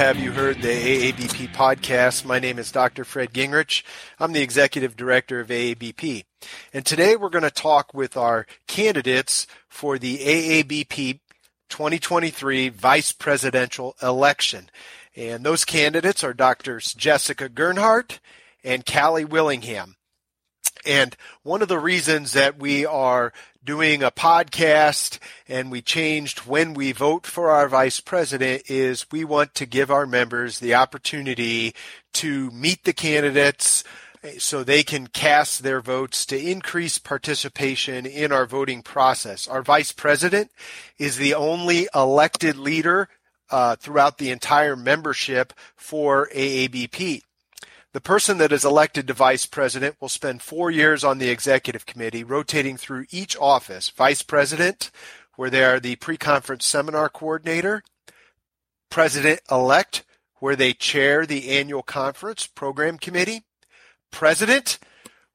Have 0.00 0.18
You 0.18 0.32
Herd 0.32 0.62
the 0.62 1.12
AABP 1.12 1.52
podcast. 1.52 2.24
My 2.24 2.38
name 2.38 2.58
is 2.58 2.72
Dr. 2.72 3.04
Fred 3.04 3.34
Gingrich. 3.34 3.82
I'm 4.18 4.32
the 4.32 4.40
executive 4.40 4.96
director 4.96 5.40
of 5.40 5.48
AABP. 5.48 6.24
And 6.72 6.86
today 6.86 7.16
we're 7.16 7.28
going 7.28 7.42
to 7.42 7.50
talk 7.50 7.92
with 7.92 8.16
our 8.16 8.46
candidates 8.66 9.46
for 9.68 9.98
the 9.98 10.16
AABP 10.16 11.20
2023 11.68 12.70
vice 12.70 13.12
presidential 13.12 13.94
election. 14.00 14.70
And 15.14 15.44
those 15.44 15.66
candidates 15.66 16.24
are 16.24 16.32
Drs. 16.32 16.94
Jessica 16.94 17.50
Gernhardt 17.50 18.20
and 18.64 18.86
Callie 18.86 19.26
Willingham. 19.26 19.96
And 20.86 21.16
one 21.42 21.62
of 21.62 21.68
the 21.68 21.78
reasons 21.78 22.32
that 22.32 22.58
we 22.58 22.86
are 22.86 23.32
doing 23.62 24.02
a 24.02 24.10
podcast 24.10 25.18
and 25.48 25.70
we 25.70 25.82
changed 25.82 26.40
when 26.40 26.72
we 26.74 26.92
vote 26.92 27.26
for 27.26 27.50
our 27.50 27.68
vice 27.68 28.00
president 28.00 28.62
is 28.70 29.06
we 29.10 29.24
want 29.24 29.54
to 29.54 29.66
give 29.66 29.90
our 29.90 30.06
members 30.06 30.58
the 30.58 30.74
opportunity 30.74 31.74
to 32.14 32.50
meet 32.50 32.84
the 32.84 32.92
candidates 32.92 33.84
so 34.38 34.62
they 34.62 34.82
can 34.82 35.06
cast 35.06 35.62
their 35.62 35.80
votes 35.80 36.26
to 36.26 36.38
increase 36.38 36.98
participation 36.98 38.04
in 38.04 38.32
our 38.32 38.46
voting 38.46 38.82
process. 38.82 39.48
Our 39.48 39.62
vice 39.62 39.92
president 39.92 40.50
is 40.98 41.16
the 41.16 41.34
only 41.34 41.88
elected 41.94 42.56
leader 42.56 43.08
uh, 43.50 43.76
throughout 43.76 44.18
the 44.18 44.30
entire 44.30 44.76
membership 44.76 45.52
for 45.74 46.28
AABP. 46.34 47.22
The 47.92 48.00
person 48.00 48.38
that 48.38 48.52
is 48.52 48.64
elected 48.64 49.08
to 49.08 49.14
vice 49.14 49.46
president 49.46 49.96
will 50.00 50.08
spend 50.08 50.42
four 50.42 50.70
years 50.70 51.02
on 51.02 51.18
the 51.18 51.28
executive 51.28 51.86
committee, 51.86 52.22
rotating 52.22 52.76
through 52.76 53.06
each 53.10 53.36
office. 53.36 53.90
Vice 53.90 54.22
president, 54.22 54.92
where 55.34 55.50
they 55.50 55.64
are 55.64 55.80
the 55.80 55.96
pre-conference 55.96 56.64
seminar 56.64 57.08
coordinator, 57.08 57.82
president 58.90 59.40
elect, 59.50 60.04
where 60.36 60.54
they 60.54 60.72
chair 60.72 61.26
the 61.26 61.50
annual 61.50 61.82
conference 61.82 62.46
program 62.46 62.96
committee, 62.96 63.42
president, 64.12 64.78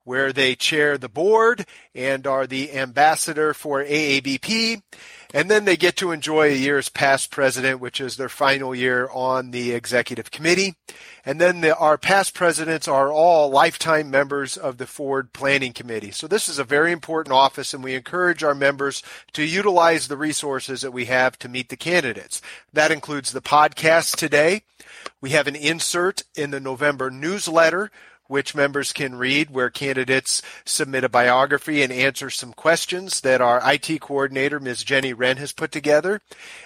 where 0.06 0.32
they 0.32 0.56
chair 0.56 0.98
the 0.98 1.10
board 1.10 1.66
and 1.94 2.26
are 2.26 2.48
the 2.48 2.72
ambassador 2.72 3.54
for 3.54 3.84
AABP. 3.84 4.82
And 5.34 5.52
then 5.52 5.66
they 5.66 5.76
get 5.76 5.98
to 5.98 6.12
enjoy 6.12 6.50
a 6.50 6.56
year 6.56 6.78
as 6.78 6.88
past 6.88 7.30
president, 7.30 7.82
which 7.82 8.00
is 8.00 8.16
their 8.16 8.30
final 8.30 8.74
year 8.74 9.10
on 9.12 9.52
the 9.52 9.74
executive 9.74 10.32
committee. 10.32 10.76
And 11.26 11.42
then 11.42 11.60
the, 11.60 11.76
our 11.76 11.98
past 11.98 12.34
presidents 12.34 12.88
are 12.88 13.12
all 13.12 13.50
lifetime 13.50 14.10
members 14.10 14.56
of 14.56 14.78
the 14.78 14.88
Ford 14.88 15.34
Planning 15.34 15.74
Committee. 15.74 16.12
So 16.12 16.28
this 16.28 16.48
is 16.48 16.60
a 16.60 16.64
very 16.64 16.94
important 16.94 17.34
office 17.34 17.74
and 17.74 17.84
we 17.84 17.96
encourage 17.96 18.44
our 18.44 18.56
members 18.56 19.04
to 19.34 19.44
utilize 19.44 20.08
the 20.08 20.16
resources 20.16 20.82
that 20.82 20.94
we 20.94 21.06
have 21.06 21.38
to 21.40 21.50
meet 21.50 21.68
the 21.68 21.76
candidates. 21.76 22.42
That 22.72 22.92
includes 22.92 23.34
the 23.34 23.42
podcast 23.42 24.16
today. 24.16 24.62
We 25.20 25.32
have 25.32 25.48
an 25.48 25.56
insert 25.56 26.24
in 26.36 26.52
the 26.52 26.60
November 26.60 27.10
newsletter 27.10 27.92
which 28.28 28.56
members 28.56 28.94
can 28.94 29.16
read, 29.16 29.50
where 29.50 29.70
candidates 29.70 30.42
submit 30.66 31.04
a 31.04 31.10
biography 31.10 31.82
and 31.84 31.92
answer 31.92 32.30
some 32.30 32.54
questions 32.54 33.22
that 33.22 33.42
our 33.42 33.62
IT 33.72 34.02
coordinator, 34.02 34.60
Ms. 34.60 34.84
Jenny 34.84 35.14
Wren, 35.14 35.38
has 35.38 35.52
put 35.52 35.72
together. 35.72 36.22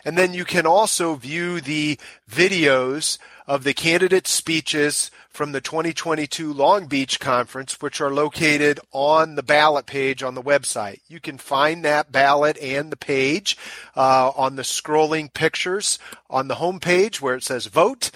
And 0.06 0.18
then 0.18 0.34
you 0.34 0.46
can 0.46 0.66
also 0.66 1.16
view 1.16 1.62
the 1.62 2.00
videos 2.30 3.18
of 3.50 3.64
the 3.64 3.74
candidate 3.74 4.28
speeches 4.28 5.10
from 5.30 5.54
the 5.54 5.62
2022 5.62 6.54
Long 6.54 6.86
Beach 6.86 7.20
Conference, 7.20 7.82
which 7.82 8.00
are 8.00 8.14
located 8.14 8.80
on 8.92 9.34
the 9.34 9.42
ballot 9.42 9.88
page 9.88 10.22
on 10.22 10.36
the 10.36 10.44
website. 10.44 11.00
You 11.08 11.20
can 11.20 11.40
find 11.40 11.84
that 11.84 12.12
ballot 12.12 12.60
and 12.60 12.92
the 12.92 12.98
page 12.98 13.58
uh, 13.96 14.30
on 14.36 14.56
the 14.56 14.62
scrolling 14.62 15.34
pictures 15.34 15.98
on 16.30 16.48
the 16.48 16.56
home 16.56 16.80
page 16.80 17.22
where 17.22 17.36
it 17.36 17.44
says 17.44 17.66
vote. 17.66 18.12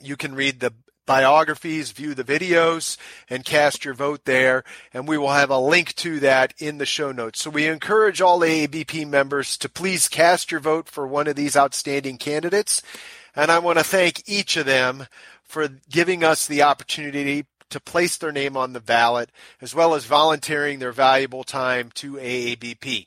You 0.00 0.16
can 0.16 0.34
read 0.34 0.60
the 0.60 0.72
biographies, 1.06 1.92
view 1.92 2.14
the 2.14 2.24
videos, 2.24 2.96
and 3.30 3.44
cast 3.44 3.84
your 3.84 3.94
vote 3.94 4.24
there. 4.24 4.64
And 4.92 5.08
we 5.08 5.16
will 5.16 5.32
have 5.32 5.50
a 5.50 5.58
link 5.58 5.94
to 5.96 6.20
that 6.20 6.52
in 6.58 6.78
the 6.78 6.86
show 6.86 7.12
notes. 7.12 7.40
So 7.40 7.50
we 7.50 7.66
encourage 7.66 8.20
all 8.20 8.40
AABP 8.40 9.08
members 9.08 9.56
to 9.58 9.68
please 9.68 10.08
cast 10.08 10.50
your 10.50 10.60
vote 10.60 10.88
for 10.88 11.06
one 11.06 11.26
of 11.28 11.36
these 11.36 11.56
outstanding 11.56 12.18
candidates. 12.18 12.82
And 13.34 13.50
I 13.50 13.58
want 13.58 13.78
to 13.78 13.84
thank 13.84 14.28
each 14.28 14.56
of 14.56 14.66
them 14.66 15.06
for 15.44 15.68
giving 15.88 16.24
us 16.24 16.46
the 16.46 16.62
opportunity 16.62 17.46
to 17.70 17.80
place 17.80 18.16
their 18.16 18.32
name 18.32 18.56
on 18.56 18.72
the 18.72 18.80
ballot, 18.80 19.30
as 19.60 19.74
well 19.74 19.94
as 19.94 20.04
volunteering 20.04 20.78
their 20.78 20.92
valuable 20.92 21.44
time 21.44 21.90
to 21.94 22.14
AABP. 22.14 23.06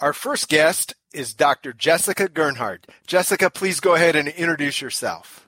Our 0.00 0.12
first 0.12 0.48
guest 0.48 0.94
is 1.12 1.34
Dr. 1.34 1.72
Jessica 1.72 2.28
Gernhardt. 2.28 2.84
Jessica, 3.06 3.48
please 3.48 3.80
go 3.80 3.94
ahead 3.94 4.16
and 4.16 4.28
introduce 4.28 4.80
yourself. 4.80 5.43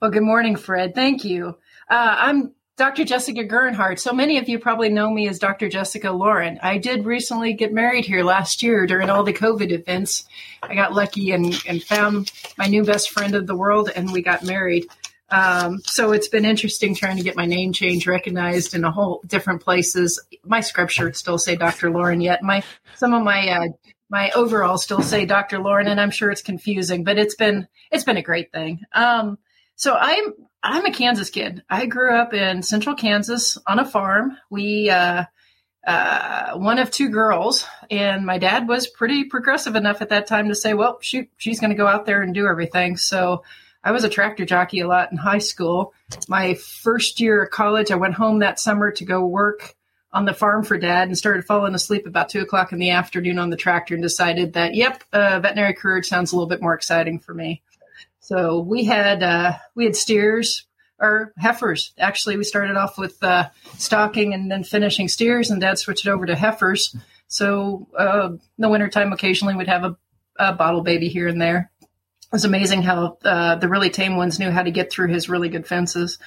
Well, 0.00 0.10
good 0.10 0.22
morning, 0.22 0.56
Fred. 0.56 0.94
Thank 0.94 1.24
you. 1.24 1.56
Uh, 1.90 2.16
I'm 2.18 2.52
Dr. 2.76 3.04
Jessica 3.04 3.44
Gernhardt. 3.44 3.98
So 3.98 4.12
many 4.12 4.38
of 4.38 4.48
you 4.48 4.58
probably 4.58 4.88
know 4.88 5.10
me 5.10 5.28
as 5.28 5.38
Dr. 5.40 5.68
Jessica 5.68 6.12
Lauren. 6.12 6.60
I 6.62 6.78
did 6.78 7.04
recently 7.04 7.54
get 7.54 7.72
married 7.72 8.04
here 8.04 8.22
last 8.22 8.62
year 8.62 8.86
during 8.86 9.10
all 9.10 9.24
the 9.24 9.32
COVID 9.32 9.72
events. 9.72 10.26
I 10.62 10.74
got 10.74 10.94
lucky 10.94 11.32
and, 11.32 11.60
and 11.66 11.82
found 11.82 12.30
my 12.56 12.66
new 12.66 12.84
best 12.84 13.10
friend 13.10 13.34
of 13.34 13.46
the 13.46 13.56
world, 13.56 13.90
and 13.94 14.12
we 14.12 14.22
got 14.22 14.44
married. 14.44 14.86
Um, 15.30 15.80
so 15.84 16.12
it's 16.12 16.28
been 16.28 16.44
interesting 16.44 16.94
trying 16.94 17.16
to 17.16 17.22
get 17.22 17.36
my 17.36 17.46
name 17.46 17.72
change 17.72 18.06
recognized 18.06 18.74
in 18.74 18.84
a 18.84 18.90
whole 18.90 19.22
different 19.26 19.62
places. 19.62 20.22
My 20.44 20.60
scripture 20.60 21.12
still 21.12 21.38
say 21.38 21.56
Dr. 21.56 21.90
Lauren 21.90 22.20
yet. 22.20 22.42
My 22.42 22.62
some 22.94 23.12
of 23.12 23.22
my 23.22 23.48
uh, 23.48 23.68
my 24.08 24.30
overalls 24.30 24.84
still 24.84 25.02
say 25.02 25.26
Dr. 25.26 25.58
Lauren, 25.58 25.86
and 25.86 26.00
I'm 26.00 26.10
sure 26.10 26.30
it's 26.30 26.42
confusing, 26.42 27.04
but 27.04 27.18
it's 27.18 27.34
been 27.34 27.68
it's 27.90 28.04
been 28.04 28.16
a 28.16 28.22
great 28.22 28.52
thing. 28.52 28.80
Um, 28.92 29.38
so 29.78 29.94
I'm 29.94 30.34
I'm 30.62 30.84
a 30.84 30.92
Kansas 30.92 31.30
kid. 31.30 31.62
I 31.70 31.86
grew 31.86 32.14
up 32.14 32.34
in 32.34 32.62
central 32.62 32.96
Kansas 32.96 33.56
on 33.66 33.78
a 33.78 33.84
farm. 33.84 34.36
We 34.50 34.90
uh, 34.90 35.24
uh, 35.86 36.54
one 36.54 36.80
of 36.80 36.90
two 36.90 37.08
girls, 37.08 37.64
and 37.88 38.26
my 38.26 38.38
dad 38.38 38.66
was 38.68 38.88
pretty 38.88 39.24
progressive 39.24 39.76
enough 39.76 40.02
at 40.02 40.08
that 40.08 40.26
time 40.26 40.48
to 40.48 40.54
say, 40.56 40.74
"Well, 40.74 40.98
shoot, 41.00 41.30
she's 41.36 41.60
going 41.60 41.70
to 41.70 41.76
go 41.76 41.86
out 41.86 42.06
there 42.06 42.22
and 42.22 42.34
do 42.34 42.48
everything." 42.48 42.96
So 42.96 43.44
I 43.84 43.92
was 43.92 44.02
a 44.02 44.08
tractor 44.08 44.44
jockey 44.44 44.80
a 44.80 44.88
lot 44.88 45.12
in 45.12 45.16
high 45.16 45.38
school. 45.38 45.94
My 46.26 46.54
first 46.54 47.20
year 47.20 47.44
of 47.44 47.50
college, 47.50 47.92
I 47.92 47.96
went 47.96 48.14
home 48.14 48.40
that 48.40 48.58
summer 48.58 48.90
to 48.90 49.04
go 49.04 49.24
work 49.24 49.76
on 50.12 50.24
the 50.24 50.34
farm 50.34 50.64
for 50.64 50.76
dad 50.76 51.06
and 51.06 51.16
started 51.16 51.44
falling 51.44 51.74
asleep 51.74 52.04
about 52.04 52.30
two 52.30 52.40
o'clock 52.40 52.72
in 52.72 52.80
the 52.80 52.90
afternoon 52.90 53.38
on 53.38 53.50
the 53.50 53.56
tractor 53.56 53.94
and 53.94 54.02
decided 54.02 54.54
that, 54.54 54.74
yep, 54.74 55.04
uh, 55.12 55.38
veterinary 55.38 55.74
career 55.74 56.02
sounds 56.02 56.32
a 56.32 56.34
little 56.34 56.48
bit 56.48 56.62
more 56.62 56.74
exciting 56.74 57.20
for 57.20 57.32
me. 57.32 57.62
So 58.28 58.58
we 58.58 58.84
had 58.84 59.22
uh, 59.22 59.54
we 59.74 59.86
had 59.86 59.96
steers 59.96 60.66
or 61.00 61.32
heifers. 61.38 61.94
Actually, 61.98 62.36
we 62.36 62.44
started 62.44 62.76
off 62.76 62.98
with 62.98 63.24
uh, 63.24 63.48
stocking 63.78 64.34
and 64.34 64.50
then 64.50 64.64
finishing 64.64 65.08
steers, 65.08 65.50
and 65.50 65.62
Dad 65.62 65.78
switched 65.78 66.06
it 66.06 66.10
over 66.10 66.26
to 66.26 66.36
heifers. 66.36 66.94
So 67.28 67.88
uh, 67.98 68.32
in 68.32 68.40
the 68.58 68.68
wintertime, 68.68 69.14
occasionally 69.14 69.54
we'd 69.54 69.68
have 69.68 69.84
a, 69.84 69.96
a, 70.38 70.52
bottle 70.52 70.82
baby 70.82 71.08
here 71.08 71.26
and 71.26 71.40
there. 71.40 71.70
It 71.80 71.88
was 72.30 72.44
amazing 72.44 72.82
how 72.82 73.16
uh, 73.24 73.54
the 73.54 73.68
really 73.68 73.88
tame 73.88 74.18
ones 74.18 74.38
knew 74.38 74.50
how 74.50 74.62
to 74.62 74.70
get 74.70 74.92
through 74.92 75.08
his 75.08 75.30
really 75.30 75.48
good 75.48 75.66
fences. 75.66 76.18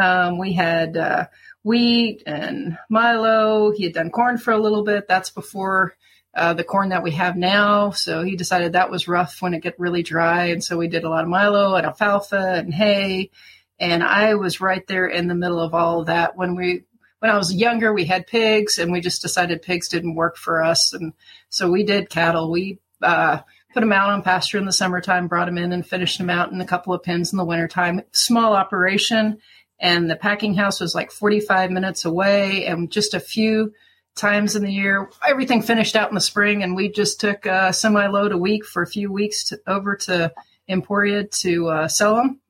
Um, 0.00 0.38
we 0.38 0.54
had 0.54 0.96
uh, 0.96 1.26
wheat 1.62 2.22
and 2.24 2.78
Milo. 2.88 3.70
He 3.72 3.84
had 3.84 3.92
done 3.92 4.08
corn 4.08 4.38
for 4.38 4.52
a 4.52 4.58
little 4.58 4.82
bit. 4.82 5.08
That's 5.08 5.28
before 5.28 5.94
uh, 6.34 6.54
the 6.54 6.64
corn 6.64 6.90
that 6.90 7.02
we 7.02 7.12
have 7.12 7.36
now. 7.36 7.90
So 7.90 8.22
he 8.22 8.36
decided 8.36 8.72
that 8.72 8.90
was 8.90 9.08
rough 9.08 9.42
when 9.42 9.54
it 9.54 9.62
get 9.62 9.78
really 9.78 10.02
dry, 10.02 10.46
and 10.46 10.62
so 10.62 10.76
we 10.76 10.88
did 10.88 11.04
a 11.04 11.08
lot 11.08 11.24
of 11.24 11.30
Milo 11.30 11.74
and 11.74 11.86
alfalfa 11.86 12.54
and 12.56 12.72
hay. 12.72 13.30
And 13.78 14.02
I 14.02 14.34
was 14.34 14.60
right 14.60 14.86
there 14.86 15.06
in 15.06 15.26
the 15.26 15.34
middle 15.34 15.60
of 15.60 15.74
all 15.74 16.00
of 16.00 16.06
that 16.06 16.36
when 16.36 16.54
we 16.54 16.84
when 17.18 17.30
I 17.30 17.36
was 17.36 17.54
younger. 17.54 17.92
We 17.92 18.04
had 18.04 18.26
pigs, 18.26 18.78
and 18.78 18.92
we 18.92 19.00
just 19.00 19.22
decided 19.22 19.62
pigs 19.62 19.88
didn't 19.88 20.14
work 20.14 20.36
for 20.36 20.62
us, 20.62 20.92
and 20.92 21.12
so 21.48 21.70
we 21.70 21.82
did 21.82 22.10
cattle. 22.10 22.50
We 22.50 22.78
uh, 23.02 23.40
put 23.72 23.80
them 23.80 23.92
out 23.92 24.10
on 24.10 24.22
pasture 24.22 24.58
in 24.58 24.66
the 24.66 24.72
summertime, 24.72 25.28
brought 25.28 25.46
them 25.46 25.58
in, 25.58 25.72
and 25.72 25.86
finished 25.86 26.18
them 26.18 26.30
out 26.30 26.52
in 26.52 26.60
a 26.60 26.66
couple 26.66 26.92
of 26.92 27.02
pens 27.02 27.32
in 27.32 27.38
the 27.38 27.44
wintertime. 27.44 28.02
Small 28.12 28.52
operation, 28.52 29.38
and 29.80 30.10
the 30.10 30.16
packing 30.16 30.54
house 30.54 30.80
was 30.80 30.94
like 30.94 31.10
45 31.10 31.70
minutes 31.70 32.04
away, 32.04 32.66
and 32.66 32.90
just 32.90 33.14
a 33.14 33.20
few 33.20 33.72
times 34.16 34.56
in 34.56 34.62
the 34.62 34.72
year. 34.72 35.10
Everything 35.26 35.62
finished 35.62 35.96
out 35.96 36.08
in 36.08 36.14
the 36.14 36.20
spring, 36.20 36.62
and 36.62 36.76
we 36.76 36.90
just 36.90 37.20
took 37.20 37.46
a 37.46 37.72
semi 37.72 38.06
load 38.06 38.32
a 38.32 38.38
week 38.38 38.64
for 38.64 38.82
a 38.82 38.86
few 38.86 39.10
weeks 39.10 39.44
to, 39.44 39.60
over 39.66 39.96
to 39.96 40.32
Emporia 40.68 41.24
to 41.24 41.68
uh, 41.68 41.88
sell 41.88 42.16
them. 42.16 42.40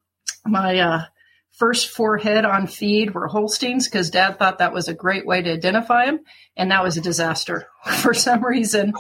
My 0.45 0.79
uh, 0.79 1.03
first 1.53 1.91
four 1.91 2.19
head 2.19 2.45
on 2.45 2.67
feed 2.67 3.15
were 3.15 3.29
Holsteins 3.29 3.87
because 3.87 4.11
Dad 4.11 4.39
thought 4.39 4.59
that 4.59 4.73
was 4.73 4.89
a 4.89 4.95
great 4.95 5.27
way 5.27 5.43
to 5.43 5.53
identify 5.53 6.07
them, 6.07 6.21
and 6.57 6.71
that 6.71 6.83
was 6.83 6.97
a 6.97 7.03
disaster 7.03 7.69
for 7.99 8.15
some 8.15 8.45
reason. 8.45 8.93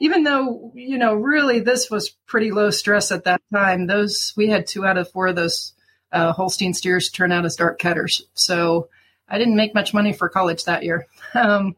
Even 0.00 0.24
though 0.24 0.72
you 0.74 0.98
know, 0.98 1.14
really, 1.14 1.60
this 1.60 1.90
was 1.90 2.16
pretty 2.26 2.50
low 2.50 2.70
stress 2.70 3.12
at 3.12 3.24
that 3.24 3.40
time. 3.52 3.86
Those 3.86 4.32
we 4.36 4.48
had 4.48 4.66
two 4.66 4.84
out 4.84 4.98
of 4.98 5.10
four 5.10 5.28
of 5.28 5.36
those 5.36 5.74
uh, 6.10 6.32
Holstein 6.32 6.74
steers 6.74 7.10
turn 7.10 7.32
out 7.32 7.44
as 7.44 7.56
dark 7.56 7.78
cutters, 7.78 8.22
so. 8.34 8.88
I 9.30 9.36
didn't 9.36 9.56
make 9.56 9.74
much 9.74 9.92
money 9.92 10.14
for 10.14 10.30
college 10.30 10.64
that 10.64 10.84
year. 10.84 11.06
Um, 11.34 11.76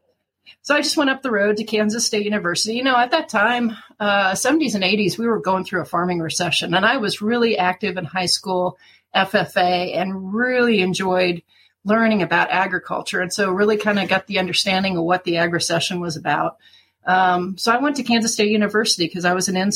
so 0.63 0.75
I 0.75 0.83
just 0.83 0.97
went 0.97 1.11
up 1.11 1.23
the 1.23 1.31
road 1.31 1.57
to 1.57 1.65
Kansas 1.65 2.07
State 2.07 2.25
University. 2.25 2.75
You 2.75 2.85
know, 2.85 2.97
at 2.97 3.13
that 3.13 3.29
time, 3.29 3.77
uh, 3.99 4.33
70s 4.33 4.75
and 4.75 4.85
80s, 4.85 5.19
we 5.19 5.27
were 5.27 5.41
going 5.41 5.65
through 5.65 5.83
a 5.83 5.87
farming 5.87 6.21
recession, 6.21 6.75
and 6.75 6.85
I 6.85 6.99
was 6.99 7.23
really 7.23 7.57
active 7.57 7.97
in 7.97 8.05
high 8.05 8.27
school 8.27 8.79
FFA 9.15 9.97
and 9.97 10.35
really 10.35 10.81
enjoyed 10.81 11.43
learning 11.85 12.23
about 12.23 12.51
agriculture. 12.51 13.21
And 13.21 13.33
so, 13.33 13.51
really 13.51 13.77
kind 13.77 13.99
of 13.99 14.09
got 14.09 14.27
the 14.27 14.39
understanding 14.39 14.97
of 14.97 15.05
what 15.05 15.25
the 15.25 15.39
ag 15.39 15.53
recession 15.53 16.01
was 16.01 16.17
about. 16.17 16.59
Um, 17.07 17.57
so, 17.57 17.73
I 17.73 17.79
went 17.79 17.97
to 17.97 18.03
Kansas 18.03 18.35
State 18.35 18.51
University 18.51 19.07
because 19.07 19.25
I 19.25 19.33
was 19.33 19.49
an 19.49 19.57
in, 19.57 19.71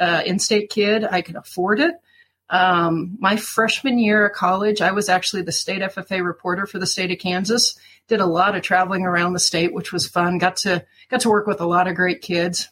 uh, 0.00 0.22
in-state 0.24 0.70
kid. 0.70 1.04
I 1.04 1.22
could 1.22 1.36
afford 1.36 1.80
it. 1.80 1.94
Um, 2.50 3.16
my 3.18 3.36
freshman 3.36 3.98
year 3.98 4.26
of 4.26 4.34
college, 4.34 4.80
I 4.80 4.92
was 4.92 5.08
actually 5.08 5.42
the 5.42 5.52
state 5.52 5.82
FFA 5.82 6.24
reporter 6.24 6.66
for 6.66 6.78
the 6.78 6.86
state 6.86 7.10
of 7.10 7.18
Kansas. 7.18 7.78
Did 8.08 8.20
a 8.20 8.26
lot 8.26 8.56
of 8.56 8.62
traveling 8.62 9.04
around 9.04 9.34
the 9.34 9.38
state, 9.38 9.74
which 9.74 9.92
was 9.92 10.06
fun. 10.06 10.38
Got 10.38 10.56
to 10.58 10.84
got 11.10 11.20
to 11.20 11.28
work 11.28 11.46
with 11.46 11.60
a 11.60 11.66
lot 11.66 11.88
of 11.88 11.96
great 11.96 12.22
kids. 12.22 12.68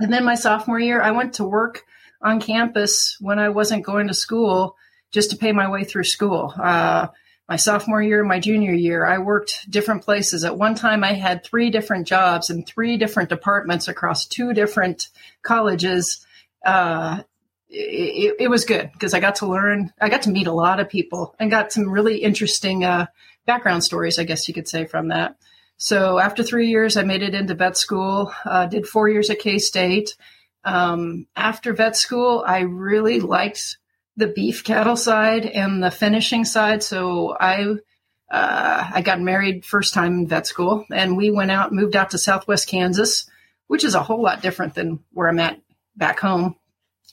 And 0.00 0.12
then 0.12 0.24
my 0.24 0.34
sophomore 0.34 0.80
year, 0.80 1.02
I 1.02 1.10
went 1.10 1.34
to 1.34 1.44
work 1.44 1.84
on 2.22 2.40
campus 2.40 3.16
when 3.20 3.38
I 3.38 3.50
wasn't 3.50 3.84
going 3.84 4.08
to 4.08 4.14
school 4.14 4.76
just 5.12 5.30
to 5.30 5.36
pay 5.36 5.52
my 5.52 5.70
way 5.70 5.84
through 5.84 6.04
school. 6.04 6.52
Uh, 6.56 7.08
my 7.48 7.56
sophomore 7.56 8.02
year, 8.02 8.24
my 8.24 8.40
junior 8.40 8.72
year, 8.72 9.04
I 9.04 9.18
worked 9.18 9.70
different 9.70 10.02
places. 10.02 10.44
At 10.44 10.56
one 10.56 10.74
time, 10.74 11.04
I 11.04 11.12
had 11.12 11.44
three 11.44 11.68
different 11.68 12.06
jobs 12.06 12.48
in 12.48 12.64
three 12.64 12.96
different 12.96 13.28
departments 13.28 13.86
across 13.86 14.26
two 14.26 14.54
different 14.54 15.08
colleges. 15.42 16.26
Uh, 16.64 17.22
it, 17.74 18.36
it, 18.40 18.48
was 18.48 18.64
good 18.64 18.90
because 18.92 19.14
I 19.14 19.20
got 19.20 19.36
to 19.36 19.46
learn, 19.46 19.92
I 20.00 20.08
got 20.08 20.22
to 20.22 20.30
meet 20.30 20.46
a 20.46 20.52
lot 20.52 20.80
of 20.80 20.88
people 20.88 21.34
and 21.38 21.50
got 21.50 21.72
some 21.72 21.90
really 21.90 22.18
interesting 22.18 22.84
uh, 22.84 23.06
background 23.46 23.84
stories, 23.84 24.18
I 24.18 24.24
guess 24.24 24.46
you 24.48 24.54
could 24.54 24.68
say, 24.68 24.84
from 24.84 25.08
that. 25.08 25.36
So 25.76 26.18
after 26.18 26.42
three 26.42 26.68
years, 26.68 26.96
I 26.96 27.02
made 27.02 27.22
it 27.22 27.34
into 27.34 27.54
vet 27.54 27.76
school, 27.76 28.32
uh, 28.44 28.66
did 28.66 28.86
four 28.86 29.08
years 29.08 29.28
at 29.30 29.40
K 29.40 29.58
State. 29.58 30.16
Um, 30.64 31.26
after 31.36 31.72
vet 31.72 31.96
school, 31.96 32.42
I 32.46 32.60
really 32.60 33.20
liked 33.20 33.78
the 34.16 34.28
beef 34.28 34.62
cattle 34.64 34.96
side 34.96 35.44
and 35.44 35.82
the 35.82 35.90
finishing 35.90 36.44
side. 36.44 36.82
So 36.82 37.36
I 37.38 37.74
uh, 38.30 38.90
I 38.94 39.02
got 39.02 39.20
married 39.20 39.64
first 39.64 39.94
time 39.94 40.20
in 40.20 40.28
vet 40.28 40.46
school, 40.46 40.86
and 40.90 41.16
we 41.16 41.30
went 41.30 41.50
out, 41.50 41.72
moved 41.72 41.96
out 41.96 42.10
to 42.10 42.18
Southwest 42.18 42.68
Kansas, 42.68 43.28
which 43.66 43.84
is 43.84 43.94
a 43.94 44.02
whole 44.02 44.22
lot 44.22 44.42
different 44.42 44.74
than 44.74 45.00
where 45.12 45.28
I'm 45.28 45.38
at 45.38 45.60
back 45.96 46.20
home. 46.20 46.56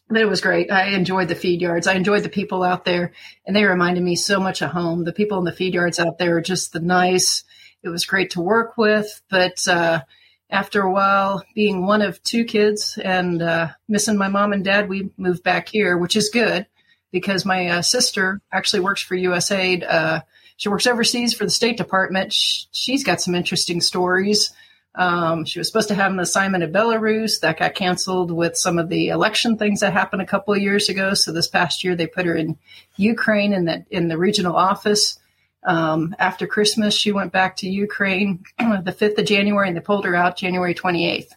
But 0.10 0.22
it 0.22 0.30
was 0.30 0.42
great. 0.42 0.72
I 0.72 0.90
enjoyed 0.90 1.30
the 1.30 1.36
feed 1.36 1.62
yards. 1.62 1.88
I 1.88 1.94
enjoyed 1.94 2.24
the 2.24 2.30
people 2.30 2.64
out 2.64 2.84
there, 2.84 3.14
and 3.46 3.56
they 3.56 3.64
reminded 3.64 4.04
me 4.04 4.16
so 4.16 4.40
much 4.40 4.62
of 4.62 4.72
home. 4.72 5.06
The 5.06 5.14
people 5.14 5.38
in 5.38 5.46
the 5.46 5.54
feed 5.54 5.74
yards 5.74 6.00
out 6.00 6.18
there 6.18 6.38
are 6.38 6.42
just 6.42 6.74
the 6.74 6.82
nice. 6.82 7.44
It 7.84 7.90
was 7.90 8.06
great 8.06 8.32
to 8.32 8.42
work 8.42 8.78
with, 8.78 9.22
but 9.30 9.66
uh, 9.68 10.02
after 10.50 10.82
a 10.82 10.92
while, 10.92 11.44
being 11.56 11.86
one 11.86 12.02
of 12.02 12.22
two 12.24 12.44
kids 12.44 13.00
and 13.02 13.42
uh, 13.42 13.70
missing 13.88 14.18
my 14.18 14.28
mom 14.28 14.52
and 14.52 14.66
dad, 14.66 14.90
we 14.90 15.10
moved 15.18 15.44
back 15.44 15.70
here, 15.70 15.98
which 15.98 16.18
is 16.18 16.30
good 16.30 16.68
because 17.12 17.46
my 17.46 17.68
uh, 17.68 17.82
sister 17.82 18.42
actually 18.52 18.82
works 18.82 19.02
for 19.02 19.16
USAID. 19.16 19.86
Uh, 19.88 20.22
she 20.58 20.70
works 20.70 20.88
overseas 20.88 21.34
for 21.34 21.46
the 21.46 21.52
State 21.52 21.78
Department. 21.78 22.34
she's 22.34 23.04
got 23.04 23.22
some 23.22 23.34
interesting 23.34 23.82
stories. 23.82 24.54
Um, 24.94 25.46
she 25.46 25.60
was 25.60 25.68
supposed 25.68 25.88
to 25.88 25.96
have 25.96 26.12
an 26.12 26.20
assignment 26.20 26.64
in 26.64 26.74
Belarus 26.74 27.40
that 27.40 27.60
got 27.60 27.76
canceled 27.76 28.30
with 28.30 28.58
some 28.58 28.78
of 28.78 28.90
the 28.90 29.08
election 29.08 29.58
things 29.58 29.80
that 29.80 29.94
happened 29.94 30.22
a 30.22 30.26
couple 30.26 30.54
of 30.54 30.62
years 30.62 30.90
ago. 30.90 31.14
So 31.14 31.32
this 31.32 31.48
past 31.48 31.84
year, 31.84 31.96
they 31.96 32.08
put 32.08 32.26
her 32.26 32.36
in 32.36 32.58
Ukraine 32.98 33.54
in 33.54 33.66
the 33.66 33.86
in 33.90 34.10
the 34.10 34.18
regional 34.18 34.56
office. 34.56 35.18
Um, 35.64 36.16
after 36.20 36.48
Christmas, 36.48 36.94
she 36.94 37.12
went 37.12 37.32
back 37.32 37.58
to 37.58 37.70
Ukraine 37.70 38.44
the 38.58 38.96
5th 38.98 39.20
of 39.20 39.26
January, 39.26 39.68
and 39.68 39.78
they 39.78 39.82
pulled 39.82 40.06
her 40.06 40.16
out 40.16 40.38
January 40.38 40.74
28th. 40.74 41.30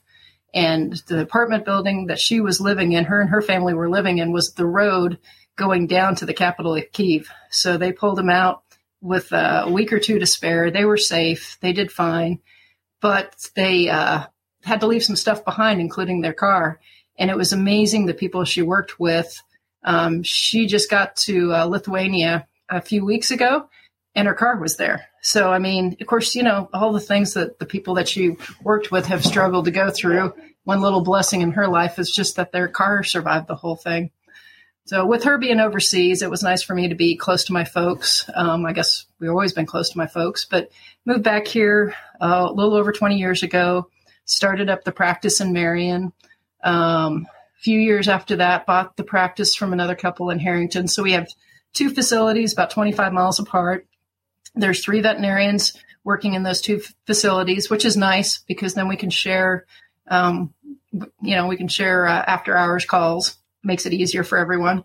And 0.55 0.95
the 1.09 1.21
apartment 1.21 1.65
building 1.65 2.07
that 2.07 2.21
she 2.21 2.41
was 2.41 2.61
living 2.61 2.93
in, 2.93 3.05
her 3.05 3.21
and 3.21 3.31
her 3.31 3.43
family 3.43 3.75
were 3.75 3.91
living 3.91 4.19
in, 4.19 4.33
was 4.33 4.55
the 4.55 4.67
road 4.67 5.19
going 5.57 5.87
down 5.87 6.15
to 6.17 6.27
the 6.27 6.35
capital 6.35 6.75
of 6.75 6.91
Kiev. 6.93 7.29
So 7.51 7.77
they 7.77 7.93
pulled 7.93 8.17
them 8.17 8.31
out 8.31 8.63
with 9.01 9.33
a 9.33 9.67
week 9.69 9.93
or 9.93 10.01
two 10.01 10.19
to 10.19 10.27
spare. 10.27 10.71
They 10.71 10.85
were 10.85 10.97
safe. 10.97 11.59
They 11.61 11.73
did 11.73 11.93
fine, 11.93 12.41
but 13.05 13.51
they 13.55 13.91
uh, 13.91 14.25
had 14.63 14.81
to 14.81 14.87
leave 14.87 15.05
some 15.05 15.15
stuff 15.15 15.45
behind, 15.45 15.79
including 15.79 16.23
their 16.23 16.33
car. 16.33 16.81
And 17.19 17.31
it 17.31 17.37
was 17.37 17.53
amazing 17.53 18.07
the 18.07 18.15
people 18.15 18.47
she 18.47 18.63
worked 18.63 18.99
with. 18.99 19.43
Um, 19.83 20.23
she 20.23 20.67
just 20.67 20.89
got 20.89 21.15
to 21.17 21.53
uh, 21.53 21.65
Lithuania 21.67 22.49
a 22.71 22.81
few 22.81 23.05
weeks 23.05 23.31
ago, 23.31 23.69
and 24.15 24.27
her 24.27 24.33
car 24.33 24.59
was 24.59 24.79
there. 24.79 25.05
So, 25.21 25.53
I 25.53 25.59
mean, 25.59 25.99
of 26.01 26.07
course, 26.07 26.35
you 26.35 26.43
know, 26.43 26.71
all 26.73 26.95
the 26.95 26.99
things 26.99 27.35
that 27.35 27.59
the 27.59 27.67
people 27.67 27.97
that 27.97 28.09
she 28.09 28.39
worked 28.63 28.91
with 28.91 29.05
have 29.09 29.23
struggled 29.23 29.67
to 29.67 29.71
go 29.71 29.91
through. 29.91 30.33
One 30.63 30.81
little 30.81 31.03
blessing 31.03 31.43
in 31.43 31.53
her 31.53 31.69
life 31.69 31.99
is 31.99 32.11
just 32.11 32.37
that 32.37 32.53
their 32.53 32.69
car 32.69 33.03
survived 33.03 33.49
the 33.49 33.55
whole 33.55 33.77
thing. 33.77 34.13
So 34.87 35.07
with 35.07 35.25
her 35.25 35.39
being 35.39 35.61
overseas, 35.61 36.21
it 36.21 36.31
was 36.31 36.43
nice 36.43 36.63
for 36.63 36.75
me 36.75 36.89
to 36.89 36.95
be 36.95 37.17
close 37.17 37.45
to 37.45 37.55
my 37.55 37.65
folks. 37.65 38.29
Um, 38.35 38.67
I 38.67 38.75
guess 38.75 39.07
we've 39.19 39.31
always 39.31 39.55
been 39.55 39.65
close 39.65 39.91
to 39.91 39.99
my 39.99 40.07
folks, 40.07 40.45
but 40.45 40.71
moved 41.07 41.23
back 41.23 41.47
here 41.47 41.95
uh, 42.21 42.49
a 42.51 42.53
little 42.53 42.75
over 42.75 42.93
20 42.93 43.17
years 43.17 43.43
ago. 43.43 43.89
Started 44.27 44.69
up 44.69 44.85
the 44.85 44.93
practice 44.93 45.41
in 45.41 45.55
Marion. 45.55 46.13
Um, 46.63 47.27
a 47.59 47.61
few 47.63 47.81
years 47.81 48.09
after 48.09 48.37
that, 48.37 48.67
bought 48.67 48.99
the 48.99 49.05
practice 49.05 49.55
from 49.55 49.73
another 49.73 49.95
couple 49.95 50.29
in 50.29 50.39
Herington. 50.39 50.89
So 50.89 51.03
we 51.03 51.13
have 51.13 51.29
two 51.73 51.89
facilities 51.89 52.53
about 52.53 52.71
25 52.71 53.13
miles 53.13 53.39
apart. 53.39 53.87
There's 54.55 54.85
three 54.85 55.01
veterinarians 55.01 55.73
working 56.05 56.35
in 56.35 56.43
those 56.43 56.61
two 56.61 56.83
facilities, 57.07 57.71
which 57.71 57.87
is 57.87 57.97
nice 57.97 58.39
because 58.47 58.75
then 58.75 58.89
we 58.89 58.97
can 58.97 59.09
share, 59.09 59.65
um, 60.09 60.53
you 60.93 61.37
know, 61.37 61.47
we 61.47 61.57
can 61.57 61.69
share 61.69 62.07
uh, 62.07 62.23
after 62.27 62.55
hours 62.55 62.85
calls 62.85 63.39
makes 63.65 63.87
it 63.87 63.93
easier 63.93 64.25
for 64.25 64.39
everyone. 64.39 64.85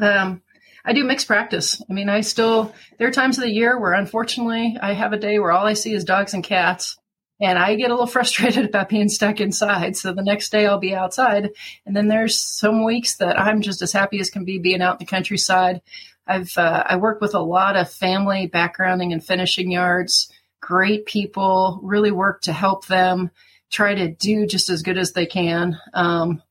Um, 0.00 0.42
I 0.84 0.92
do 0.92 1.04
mixed 1.04 1.26
practice. 1.26 1.82
I 1.88 1.92
mean, 1.92 2.08
I 2.08 2.20
still, 2.20 2.72
there 2.98 3.08
are 3.08 3.12
times 3.12 3.38
of 3.38 3.44
the 3.44 3.50
year 3.50 3.78
where 3.78 3.92
unfortunately 3.92 4.76
I 4.80 4.92
have 4.92 5.12
a 5.12 5.18
day 5.18 5.38
where 5.38 5.50
all 5.50 5.66
I 5.66 5.72
see 5.72 5.92
is 5.92 6.04
dogs 6.04 6.32
and 6.32 6.44
cats. 6.44 6.96
And 7.40 7.58
I 7.58 7.74
get 7.74 7.90
a 7.90 7.94
little 7.94 8.06
frustrated 8.06 8.64
about 8.64 8.88
being 8.88 9.08
stuck 9.08 9.40
inside. 9.40 9.96
So 9.96 10.12
the 10.12 10.22
next 10.22 10.50
day 10.50 10.66
I'll 10.66 10.78
be 10.78 10.94
outside. 10.94 11.50
And 11.84 11.96
then 11.96 12.08
there's 12.08 12.38
some 12.38 12.84
weeks 12.84 13.16
that 13.16 13.38
I'm 13.38 13.62
just 13.62 13.82
as 13.82 13.92
happy 13.92 14.20
as 14.20 14.30
can 14.30 14.44
be 14.44 14.58
being 14.58 14.80
out 14.80 14.94
in 14.94 14.98
the 15.00 15.10
countryside. 15.10 15.82
I've, 16.26 16.56
uh, 16.56 16.84
I 16.86 16.96
work 16.96 17.20
with 17.20 17.34
a 17.34 17.40
lot 17.40 17.76
of 17.76 17.90
family 17.90 18.48
backgrounding 18.48 19.12
and 19.12 19.24
finishing 19.24 19.70
yards, 19.70 20.32
great 20.60 21.06
people, 21.06 21.80
really 21.82 22.10
work 22.10 22.42
to 22.42 22.52
help 22.52 22.86
them 22.86 23.30
try 23.70 23.94
to 23.94 24.08
do 24.08 24.46
just 24.46 24.70
as 24.70 24.82
good 24.82 24.98
as 24.98 25.12
they 25.12 25.26
can. 25.26 25.78
Um, 25.92 26.42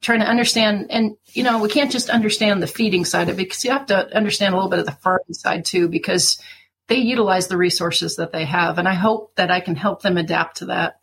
trying 0.00 0.20
to 0.20 0.28
understand 0.28 0.86
and 0.90 1.16
you 1.32 1.42
know 1.42 1.60
we 1.60 1.68
can't 1.68 1.90
just 1.90 2.10
understand 2.10 2.62
the 2.62 2.66
feeding 2.66 3.04
side 3.04 3.28
of 3.28 3.34
it 3.34 3.42
because 3.44 3.64
you 3.64 3.70
have 3.70 3.86
to 3.86 4.16
understand 4.16 4.54
a 4.54 4.56
little 4.56 4.70
bit 4.70 4.78
of 4.78 4.86
the 4.86 4.92
farming 4.92 5.32
side 5.32 5.64
too 5.64 5.88
because 5.88 6.40
they 6.86 6.96
utilize 6.96 7.48
the 7.48 7.56
resources 7.56 8.16
that 8.16 8.32
they 8.32 8.44
have 8.44 8.78
and 8.78 8.88
i 8.88 8.94
hope 8.94 9.34
that 9.36 9.50
i 9.50 9.60
can 9.60 9.76
help 9.76 10.02
them 10.02 10.16
adapt 10.16 10.58
to 10.58 10.66
that. 10.66 11.00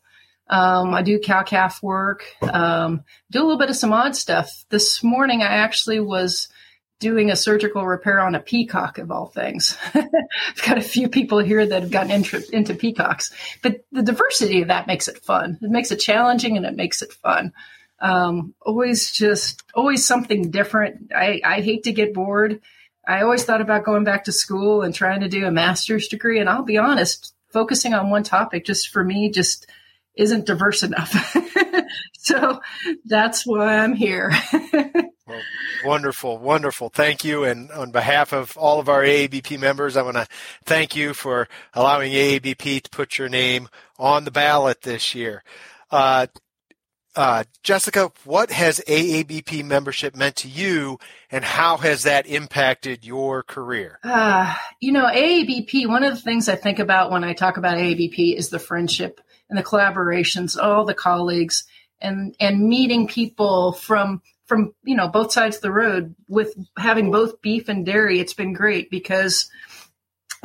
Um, 0.48 0.94
i 0.94 1.02
do 1.02 1.20
cow 1.20 1.44
calf 1.44 1.82
work 1.84 2.24
um, 2.42 3.04
do 3.32 3.40
a 3.40 3.44
little 3.44 3.58
bit 3.58 3.70
of 3.70 3.76
some 3.76 3.94
odd 3.94 4.16
stuff. 4.16 4.50
This 4.70 5.04
morning 5.04 5.42
i 5.42 5.58
actually 5.58 6.00
was 6.00 6.48
doing 7.00 7.30
a 7.30 7.36
surgical 7.36 7.86
repair 7.86 8.22
on 8.22 8.36
a 8.36 8.40
peacock 8.40 9.00
of 9.00 9.12
all 9.12 9.26
things. 9.26 9.78
I've 9.94 10.06
got 10.66 10.78
a 10.78 10.82
few 10.82 11.10
people 11.10 11.40
here 11.40 11.66
that 11.66 11.82
have 11.82 11.92
gotten 11.92 12.24
into 12.54 12.74
peacocks. 12.74 13.34
But 13.62 13.84
the 13.92 14.02
diversity 14.02 14.62
of 14.62 14.70
that 14.70 14.88
makes 14.88 15.10
it 15.10 15.22
fun. 15.22 15.60
It 15.62 15.70
makes 15.70 15.92
it 15.92 15.98
challenging 15.98 16.56
and 16.56 16.66
it 16.66 16.78
makes 16.78 17.02
it 17.02 17.12
fun 17.12 17.52
um, 18.00 18.54
always 18.62 19.12
just 19.12 19.64
always 19.74 20.06
something 20.06 20.52
different. 20.52 21.12
I, 21.16 21.42
I 21.44 21.62
hate 21.62 21.84
to 21.84 21.94
get 21.94 22.14
bored. 22.14 22.62
I 23.08 23.22
always 23.22 23.44
thought 23.44 23.62
about 23.62 23.86
going 23.86 24.04
back 24.04 24.26
to 24.26 24.32
school 24.32 24.82
and 24.82 24.94
trying 24.94 25.22
to 25.22 25.30
do 25.30 25.46
a 25.46 25.52
master's 25.52 26.08
degree. 26.08 26.40
And 26.40 26.50
I'll 26.50 26.64
be 26.64 26.78
honest, 26.78 27.34
focusing 27.54 27.94
on 27.94 28.10
one 28.10 28.24
topic 28.24 28.66
just 28.66 28.90
for 28.90 29.04
me 29.04 29.30
just 29.30 29.68
isn't 30.16 30.46
diverse 30.46 30.82
enough. 30.82 31.14
so 32.18 32.60
that's 33.06 33.46
why 33.46 33.78
I'm 33.78 33.94
here. 33.94 34.32
well, 34.74 35.42
wonderful, 35.84 36.38
wonderful. 36.38 36.90
Thank 36.90 37.24
you. 37.24 37.44
And 37.44 37.70
on 37.72 37.92
behalf 37.92 38.34
of 38.34 38.58
all 38.58 38.80
of 38.80 38.90
our 38.90 39.04
AABP 39.04 39.60
members, 39.60 39.98
I 39.98 40.02
want 40.02 40.18
to 40.18 40.28
thank 40.64 40.96
you 40.96 41.14
for 41.14 41.48
allowing 41.74 42.12
AABP 42.12 42.84
to 42.84 42.90
put 42.90 43.18
your 43.18 43.30
name 43.30 43.68
on 44.00 44.24
the 44.24 44.32
ballot 44.32 44.82
this 44.82 45.14
year. 45.14 45.44
Uh, 45.92 46.28
uh, 47.16 47.44
Jessica, 47.64 48.12
what 48.26 48.52
has 48.52 48.82
AABP 48.88 49.64
membership 49.64 50.16
meant 50.16 50.36
to 50.38 50.50
you, 50.50 51.00
and 51.32 51.46
how 51.46 51.78
has 51.78 52.04
that 52.04 52.28
impacted 52.28 53.06
your 53.06 53.44
career? 53.44 54.00
Uh, 54.04 54.54
you 54.82 54.92
know, 54.92 55.06
AABP. 55.06 55.88
One 55.88 56.04
of 56.04 56.14
the 56.14 56.22
things 56.22 56.50
I 56.50 56.56
think 56.56 56.80
about 56.80 57.12
when 57.12 57.24
I 57.24 57.34
talk 57.34 57.58
about 57.58 57.78
AABP 57.78 58.36
is 58.36 58.50
the 58.50 58.60
friendship 58.60 59.22
and 59.50 59.58
the 59.58 59.64
collaborations, 59.64 60.62
all 60.62 60.86
the 60.86 60.94
colleagues, 60.94 61.64
and 62.02 62.36
and 62.40 62.68
meeting 62.68 63.08
people 63.08 63.72
from 63.72 64.22
from 64.46 64.74
you 64.84 64.96
know 64.96 65.08
both 65.08 65.32
sides 65.32 65.56
of 65.58 65.62
the 65.62 65.72
road 65.72 66.16
with 66.28 66.56
having 66.78 67.12
both 67.12 67.42
beef 67.42 67.70
and 67.70 67.86
dairy. 67.86 68.20
It's 68.20 68.34
been 68.34 68.54
great 68.54 68.90
because 68.90 69.50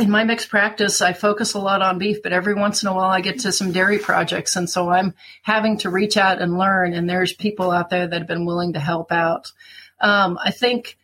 in 0.00 0.10
my 0.10 0.24
mixed 0.24 0.48
practice, 0.48 1.02
I 1.02 1.12
focus 1.12 1.52
a 1.52 1.58
lot 1.58 1.82
on 1.82 1.98
beef, 1.98 2.22
but 2.22 2.32
every 2.32 2.54
once 2.54 2.82
in 2.82 2.88
a 2.88 2.94
while 2.94 3.10
I 3.10 3.20
get 3.20 3.40
to 3.40 3.52
some 3.52 3.70
dairy 3.70 3.98
projects. 3.98 4.56
And 4.56 4.68
so 4.68 4.88
I'm 4.88 5.14
having 5.42 5.76
to 5.78 5.90
reach 5.90 6.16
out 6.16 6.40
and 6.40 6.58
learn. 6.58 6.94
And 6.94 7.08
there's 7.08 7.34
people 7.34 7.70
out 7.70 7.90
there 7.90 8.06
that 8.06 8.18
have 8.18 8.26
been 8.26 8.46
willing 8.46 8.72
to 8.72 8.80
help 8.80 9.12
out. 9.12 9.52
Um, 10.00 10.38
I 10.42 10.52
think 10.52 10.96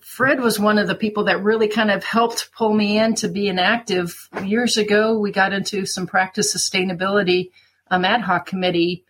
Fred 0.00 0.40
was 0.40 0.58
one 0.58 0.78
of 0.78 0.86
the 0.86 0.94
people 0.94 1.24
that 1.24 1.42
really 1.42 1.68
kind 1.68 1.90
of 1.90 2.02
helped 2.02 2.50
pull 2.52 2.72
me 2.72 2.98
into 2.98 3.28
being 3.28 3.58
active. 3.58 4.28
Years 4.42 4.78
ago, 4.78 5.18
we 5.18 5.30
got 5.30 5.52
into 5.52 5.84
some 5.84 6.06
practice 6.06 6.54
sustainability 6.54 7.50
um, 7.90 8.04
ad 8.04 8.22
hoc 8.22 8.46
committee 8.46 9.04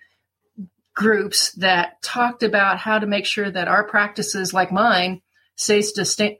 groups 0.94 1.52
that 1.52 2.02
talked 2.02 2.42
about 2.42 2.78
how 2.78 2.98
to 2.98 3.06
make 3.06 3.26
sure 3.26 3.50
that 3.50 3.68
our 3.68 3.84
practices, 3.84 4.52
like 4.52 4.72
mine, 4.72 5.22
stay, 5.54 5.82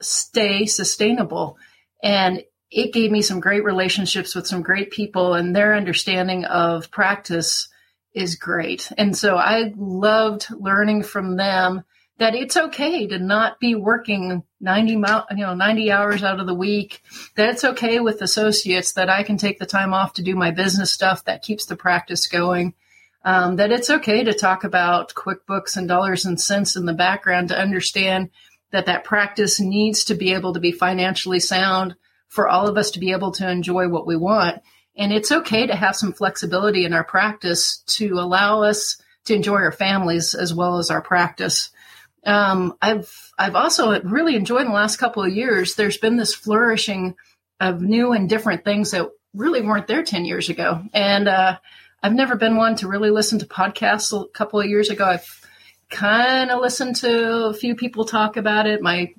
stay 0.01 0.67
sustainable. 0.67 1.57
And 2.03 2.43
it 2.75 2.93
gave 2.93 3.13
me 3.13 3.23
some 3.23 3.39
great 3.39 3.63
relationships 3.63 4.35
with 4.35 4.49
some 4.49 4.63
great 4.63 4.91
people, 4.91 5.35
and 5.35 5.55
their 5.55 5.75
understanding 5.75 6.45
of 6.45 6.91
practice 6.91 7.69
is 8.13 8.35
great. 8.35 8.91
And 8.99 9.17
so 9.17 9.37
I 9.37 9.73
loved 9.77 10.49
learning 10.51 11.05
from 11.05 11.37
them 11.37 11.85
that 12.19 12.35
it's 12.35 12.57
okay 12.57 13.07
to 13.07 13.19
not 13.19 13.61
be 13.61 13.75
working 13.75 14.43
90 14.61 14.93
you 14.93 14.99
know 15.37 15.55
90 15.55 15.91
hours 15.93 16.23
out 16.23 16.41
of 16.41 16.47
the 16.47 16.55
week 16.55 17.03
that 17.37 17.51
it's 17.51 17.65
okay 17.65 17.99
with 17.99 18.23
associates 18.23 18.93
that 18.93 19.11
i 19.11 19.25
can 19.25 19.37
take 19.37 19.59
the 19.59 19.67
time 19.67 19.93
off 19.93 20.13
to 20.13 20.23
do 20.23 20.37
my 20.37 20.53
business 20.53 20.93
stuff 20.93 21.25
that 21.25 21.43
keeps 21.43 21.67
the 21.67 21.75
practice 21.75 22.29
going 22.29 22.73
um, 23.25 23.57
that 23.57 23.73
it's 23.73 23.91
okay 23.91 24.23
to 24.23 24.33
talk 24.33 24.63
about 24.63 25.15
quickbooks 25.15 25.77
and 25.77 25.89
dollars 25.89 26.25
and 26.25 26.41
cents 26.41 26.77
in 26.77 26.87
the 26.87 26.93
background 26.93 27.49
to 27.49 27.59
understand 27.59 28.31
that 28.71 28.87
that 28.87 29.03
practice 29.03 29.59
needs 29.59 30.05
to 30.05 30.15
be 30.15 30.35
able 30.35 30.53
to 30.53 30.61
be 30.61 30.71
financially 30.71 31.41
sound 31.41 31.97
for 32.35 32.49
all 32.49 32.67
of 32.67 32.77
us 32.77 32.91
to 32.93 33.01
be 33.01 33.13
able 33.13 33.33
to 33.33 33.49
enjoy 33.51 33.89
what 33.89 34.07
we 34.07 34.17
want 34.17 34.61
and 34.97 35.13
it's 35.13 35.33
okay 35.33 35.67
to 35.67 35.75
have 35.75 35.97
some 35.97 36.13
flexibility 36.13 36.85
in 36.85 36.93
our 36.93 37.05
practice 37.05 37.79
to 37.87 38.15
allow 38.15 38.63
us 38.63 39.01
to 39.25 39.35
enjoy 39.35 39.57
our 39.57 39.73
families 39.73 40.35
as 40.35 40.53
well 40.53 40.79
as 40.79 40.91
our 40.91 41.01
practice 41.01 41.71
um, 42.27 42.77
I've 42.81 43.33
I've 43.39 43.55
also 43.55 44.01
really 44.03 44.37
enjoyed 44.37 44.67
the 44.67 44.73
last 44.73 44.97
couple 44.97 45.23
of 45.23 45.33
years. 45.33 45.75
There's 45.75 45.99
been 45.99 46.17
this 46.17 46.35
flourishing 46.35 47.17
of 47.61 47.81
new 47.81 48.13
and 48.13 48.29
different 48.29 48.65
things 48.65 48.91
that 48.93 49.09
really 49.35 49.63
weren't 49.63 49.87
there 49.87 50.03
ten 50.03 50.25
years 50.25 50.49
ago, 50.49 50.83
and 50.93 51.29
uh, 51.29 51.59
I've 52.03 52.15
never 52.15 52.37
been 52.37 52.57
one 52.57 52.77
to 52.77 52.89
really 52.89 53.11
listen 53.11 53.39
to 53.41 53.47
podcasts. 53.47 54.13
A 54.19 54.29
couple 54.29 54.61
of 54.61 54.67
years 54.67 54.91
ago, 54.91 55.05
I've 55.05 55.41
kind 55.91 56.51
of 56.51 56.61
listened 56.61 56.97
to 56.97 57.47
a 57.47 57.55
few 57.55 57.75
people 57.75 58.05
talk 58.05 58.37
about 58.37 58.67
it. 58.67 58.81
My 58.81 59.15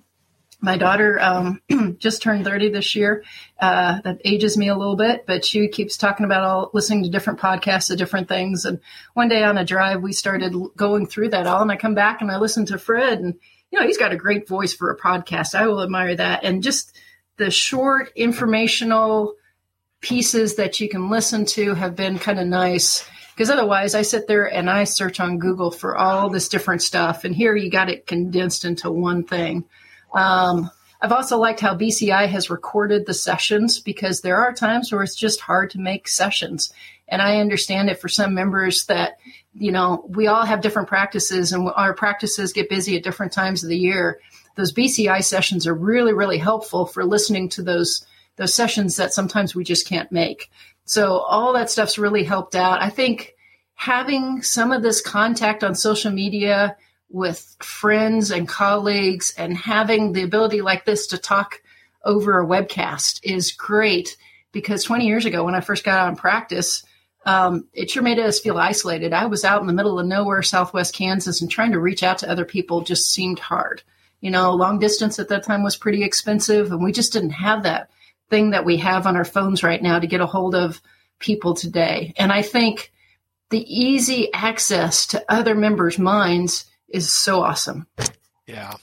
my 0.62 0.78
daughter 0.78 1.20
um, 1.22 1.62
just 2.00 2.22
turned 2.22 2.46
30 2.46 2.70
this 2.70 2.96
year. 2.96 3.24
Uh, 3.60 4.02
that 4.02 4.20
ages 4.26 4.58
me 4.58 4.68
a 4.68 4.76
little 4.76 4.96
bit, 4.96 5.26
but 5.26 5.46
she 5.46 5.68
keeps 5.68 5.98
talking 5.98 6.26
about 6.26 6.44
all 6.44 6.72
listening 6.74 7.04
to 7.04 7.10
different 7.10 7.40
podcasts 7.40 7.90
of 7.92 7.98
different 7.98 8.28
things. 8.28 8.66
And 8.66 8.80
one 9.14 9.30
day 9.30 9.44
on 9.44 9.58
a 9.58 9.66
drive, 9.66 10.02
we 10.02 10.14
started 10.14 10.54
going 10.76 11.08
through 11.08 11.30
that 11.30 11.48
all, 11.48 11.62
and 11.62 11.72
I 11.72 11.78
come 11.78 11.96
back 11.96 12.22
and 12.22 12.32
I 12.32 12.38
listen 12.38 12.66
to 12.68 12.78
Fred, 12.78 13.20
and 13.20 13.36
you 13.72 13.80
know 13.80 13.86
he's 13.86 13.98
got 13.98 14.12
a 14.12 14.18
great 14.18 14.48
voice 14.48 14.74
for 14.74 14.92
a 14.92 14.98
podcast. 14.98 15.56
I 15.56 15.68
will 15.68 15.82
admire 15.82 16.16
that, 16.16 16.44
and 16.44 16.64
just 16.64 16.98
the 17.38 17.52
short 17.52 18.12
informational 18.16 19.36
pieces 20.02 20.56
that 20.56 20.80
you 20.80 20.90
can 20.90 21.10
listen 21.10 21.46
to 21.46 21.74
have 21.74 21.96
been 21.96 22.20
kind 22.20 22.40
of 22.40 22.46
nice 22.48 23.08
because 23.36 23.50
otherwise 23.50 23.96
I 23.96 24.04
sit 24.04 24.28
there 24.28 24.46
and 24.46 24.70
I 24.70 24.86
search 24.86 25.20
on 25.20 25.40
Google 25.40 25.72
for 25.72 25.98
all 25.98 26.30
this 26.30 26.48
different 26.48 26.82
stuff, 26.82 27.24
and 27.24 27.36
here 27.36 27.56
you 27.56 27.70
got 27.70 27.90
it 27.90 28.08
condensed 28.08 28.66
into 28.66 28.90
one 28.90 29.24
thing. 29.24 29.66
Um, 30.16 30.72
I've 31.02 31.12
also 31.12 31.38
liked 31.38 31.60
how 31.60 31.76
BCI 31.76 32.28
has 32.30 32.50
recorded 32.50 33.06
the 33.06 33.14
sessions 33.14 33.80
because 33.80 34.22
there 34.22 34.38
are 34.38 34.54
times 34.54 34.92
where 34.92 35.04
it's 35.04 35.16
just 35.16 35.42
hard 35.42 35.70
to 35.72 35.80
make 35.80 36.08
sessions. 36.08 36.74
And 37.08 37.22
I 37.22 37.40
understand 37.40 37.90
it 37.90 38.00
for 38.00 38.08
some 38.08 38.34
members 38.34 38.86
that, 38.86 39.20
you 39.54 39.72
know, 39.72 40.06
we 40.10 40.28
all 40.28 40.46
have 40.46 40.62
different 40.62 40.88
practices 40.88 41.52
and 41.52 41.70
our 41.76 41.94
practices 41.94 42.54
get 42.54 42.70
busy 42.70 42.96
at 42.98 43.04
different 43.04 43.34
times 43.34 43.64
of 43.64 43.70
the 43.70 43.78
year. 43.78 44.20
Those 44.56 44.74
BCI 44.74 45.24
sessions 45.24 45.68
are 45.68 45.76
really, 45.76 46.14
really 46.14 46.38
helpful 46.38 46.86
for 46.86 47.06
listening 47.06 47.50
to 47.50 47.62
those 47.62 48.06
those 48.38 48.54
sessions 48.54 48.98
that 48.98 49.14
sometimes 49.14 49.56
we 49.56 49.64
just 49.64 49.88
can't 49.88 50.12
make. 50.12 50.50
So 50.84 51.20
all 51.20 51.54
that 51.54 51.70
stuff's 51.70 51.98
really 51.98 52.24
helped 52.24 52.56
out. 52.56 52.82
I 52.82 52.90
think 52.90 53.34
having 53.76 54.42
some 54.42 54.72
of 54.72 54.82
this 54.82 55.02
contact 55.02 55.64
on 55.64 55.74
social 55.74 56.12
media 56.12 56.76
with 57.10 57.56
friends 57.62 58.32
and 58.32 58.48
colleagues 58.48 59.34
and 59.38 59.56
having 59.56 60.14
the 60.14 60.24
ability 60.24 60.62
like 60.62 60.86
this 60.86 61.08
to 61.08 61.18
talk 61.18 61.62
over 62.04 62.40
a 62.40 62.46
webcast 62.46 63.20
is 63.24 63.52
great 63.52 64.18
because 64.52 64.84
20 64.84 65.06
years 65.06 65.26
ago 65.26 65.44
when 65.44 65.56
I 65.56 65.62
first 65.62 65.84
got 65.84 66.00
out 66.00 66.10
in 66.10 66.16
practice, 66.16 66.84
um, 67.26 67.68
it 67.74 67.90
sure 67.90 68.04
made 68.04 68.20
us 68.20 68.40
feel 68.40 68.58
isolated. 68.58 69.12
I 69.12 69.26
was 69.26 69.44
out 69.44 69.62
in 69.62 69.68
the 69.68 69.74
middle 69.74 70.00
of 70.00 70.06
nowhere, 70.06 70.44
Southwest 70.44 70.94
Kansas, 70.94 71.42
and 71.42 71.50
trying 71.50 71.72
to 71.72 71.80
reach 71.80 72.04
out 72.04 72.20
to 72.20 72.30
other 72.30 72.46
people 72.46 72.82
just 72.82 73.12
seemed 73.12 73.40
hard. 73.40 73.82
You 74.22 74.32
know, 74.32 74.54
long 74.54 74.80
distance 74.80 75.20
at 75.20 75.30
that 75.30 75.44
time 75.44 75.64
was 75.64 75.76
pretty 75.76 76.04
expensive, 76.04 76.72
and 76.72 76.84
we 76.84 76.92
just 76.92 77.14
didn't 77.14 77.32
have 77.32 77.64
that 77.64 77.90
thing 78.30 78.52
that 78.52 78.66
we 78.66 78.78
have 78.78 79.08
on 79.08 79.16
our 79.16 79.26
phones 79.26 79.64
right 79.64 79.82
now 79.82 80.00
to 80.00 80.08
get 80.08 80.22
a 80.22 80.26
hold 80.26 80.56
of 80.56 80.82
people 81.20 81.54
today. 81.54 82.14
And 82.18 82.32
I 82.32 82.42
think 82.42 82.92
the 83.50 83.62
easy 83.62 84.34
access 84.34 85.08
to 85.08 85.24
other 85.30 85.56
members' 85.56 86.00
minds 86.00 86.66
is 86.96 87.14
so 87.14 87.42
awesome. 87.42 87.88
Yeah. 88.48 88.74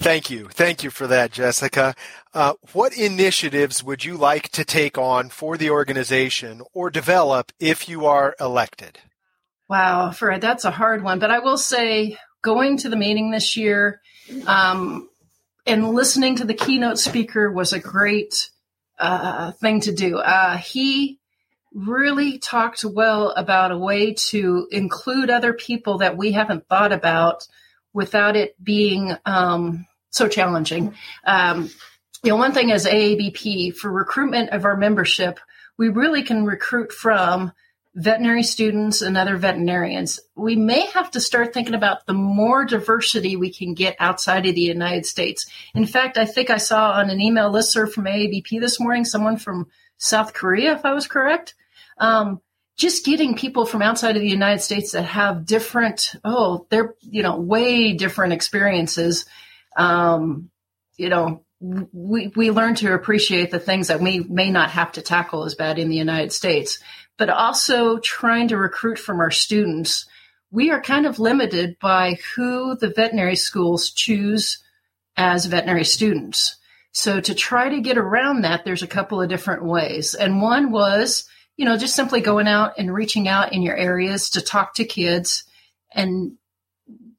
Thank 0.00 0.30
you. 0.30 0.48
Thank 0.48 0.84
you 0.84 0.90
for 0.90 1.06
that, 1.08 1.32
Jessica. 1.32 1.94
Uh, 2.32 2.54
what 2.72 2.96
initiatives 2.96 3.82
would 3.82 4.04
you 4.04 4.16
like 4.16 4.48
to 4.50 4.64
take 4.64 4.96
on 4.96 5.28
for 5.28 5.56
the 5.56 5.70
organization 5.70 6.62
or 6.72 6.88
develop 6.88 7.52
if 7.58 7.88
you 7.88 8.06
are 8.06 8.36
elected? 8.38 9.00
Wow, 9.68 10.12
Fred, 10.12 10.40
that's 10.40 10.64
a 10.64 10.70
hard 10.70 11.02
one. 11.02 11.18
But 11.18 11.30
I 11.30 11.40
will 11.40 11.58
say, 11.58 12.16
going 12.42 12.78
to 12.78 12.88
the 12.88 12.96
meeting 12.96 13.30
this 13.30 13.56
year 13.56 14.00
um, 14.46 15.08
and 15.66 15.90
listening 15.94 16.36
to 16.36 16.44
the 16.44 16.54
keynote 16.54 16.98
speaker 16.98 17.50
was 17.50 17.72
a 17.72 17.80
great 17.80 18.50
uh, 18.98 19.52
thing 19.52 19.80
to 19.80 19.92
do. 19.92 20.18
Uh, 20.18 20.56
he 20.56 21.18
really 21.72 22.38
talked 22.38 22.84
well 22.84 23.30
about 23.30 23.72
a 23.72 23.78
way 23.78 24.14
to 24.14 24.68
include 24.70 25.30
other 25.30 25.52
people 25.52 25.98
that 25.98 26.16
we 26.16 26.32
haven't 26.32 26.68
thought 26.68 26.92
about 26.92 27.46
without 27.92 28.36
it 28.36 28.54
being 28.62 29.16
um, 29.26 29.86
so 30.10 30.28
challenging. 30.28 30.94
Um, 31.24 31.70
you 32.22 32.30
know, 32.30 32.36
one 32.36 32.52
thing 32.52 32.70
is 32.70 32.86
AABP 32.86 33.76
for 33.76 33.90
recruitment 33.90 34.50
of 34.50 34.64
our 34.64 34.76
membership, 34.76 35.38
we 35.76 35.88
really 35.88 36.22
can 36.22 36.44
recruit 36.44 36.92
from 36.92 37.52
veterinary 37.94 38.42
students 38.42 39.02
and 39.02 39.16
other 39.16 39.36
veterinarians. 39.36 40.20
We 40.36 40.56
may 40.56 40.86
have 40.86 41.10
to 41.12 41.20
start 41.20 41.52
thinking 41.52 41.74
about 41.74 42.06
the 42.06 42.14
more 42.14 42.64
diversity 42.64 43.36
we 43.36 43.52
can 43.52 43.74
get 43.74 43.96
outside 43.98 44.46
of 44.46 44.54
the 44.54 44.60
United 44.60 45.06
States. 45.06 45.46
In 45.74 45.86
fact, 45.86 46.18
I 46.18 46.24
think 46.24 46.50
I 46.50 46.58
saw 46.58 46.92
on 46.92 47.10
an 47.10 47.20
email 47.20 47.52
listserv 47.52 47.92
from 47.92 48.04
AABP 48.04 48.60
this 48.60 48.78
morning 48.78 49.04
someone 49.04 49.36
from 49.36 49.68
South 49.98 50.32
Korea, 50.32 50.74
if 50.74 50.84
I 50.84 50.94
was 50.94 51.06
correct. 51.06 51.54
Um, 51.98 52.40
just 52.76 53.04
getting 53.04 53.34
people 53.34 53.66
from 53.66 53.82
outside 53.82 54.14
of 54.14 54.22
the 54.22 54.30
United 54.30 54.60
States 54.60 54.92
that 54.92 55.04
have 55.04 55.44
different, 55.44 56.14
oh, 56.24 56.66
they're, 56.70 56.94
you 57.00 57.24
know, 57.24 57.36
way 57.36 57.92
different 57.92 58.32
experiences. 58.32 59.26
Um, 59.76 60.50
you 60.96 61.08
know, 61.08 61.44
we, 61.60 62.28
we 62.36 62.52
learn 62.52 62.76
to 62.76 62.94
appreciate 62.94 63.50
the 63.50 63.58
things 63.58 63.88
that 63.88 64.00
we 64.00 64.20
may 64.20 64.50
not 64.50 64.70
have 64.70 64.92
to 64.92 65.02
tackle 65.02 65.44
as 65.44 65.56
bad 65.56 65.80
in 65.80 65.88
the 65.88 65.96
United 65.96 66.32
States, 66.32 66.78
but 67.16 67.28
also 67.28 67.98
trying 67.98 68.48
to 68.48 68.56
recruit 68.56 68.98
from 68.98 69.18
our 69.18 69.32
students. 69.32 70.06
We 70.52 70.70
are 70.70 70.80
kind 70.80 71.04
of 71.04 71.18
limited 71.18 71.78
by 71.80 72.18
who 72.36 72.76
the 72.76 72.90
veterinary 72.90 73.36
schools 73.36 73.90
choose 73.90 74.62
as 75.16 75.46
veterinary 75.46 75.84
students. 75.84 76.57
So 76.92 77.20
to 77.20 77.34
try 77.34 77.68
to 77.68 77.80
get 77.80 77.98
around 77.98 78.42
that, 78.42 78.64
there's 78.64 78.82
a 78.82 78.88
couple 78.88 79.20
of 79.20 79.28
different 79.28 79.64
ways. 79.64 80.14
And 80.14 80.42
one 80.42 80.70
was, 80.70 81.28
you 81.56 81.64
know, 81.64 81.76
just 81.76 81.94
simply 81.94 82.20
going 82.20 82.48
out 82.48 82.78
and 82.78 82.92
reaching 82.92 83.28
out 83.28 83.52
in 83.52 83.62
your 83.62 83.76
areas 83.76 84.30
to 84.30 84.40
talk 84.40 84.74
to 84.74 84.84
kids 84.84 85.44
and 85.92 86.32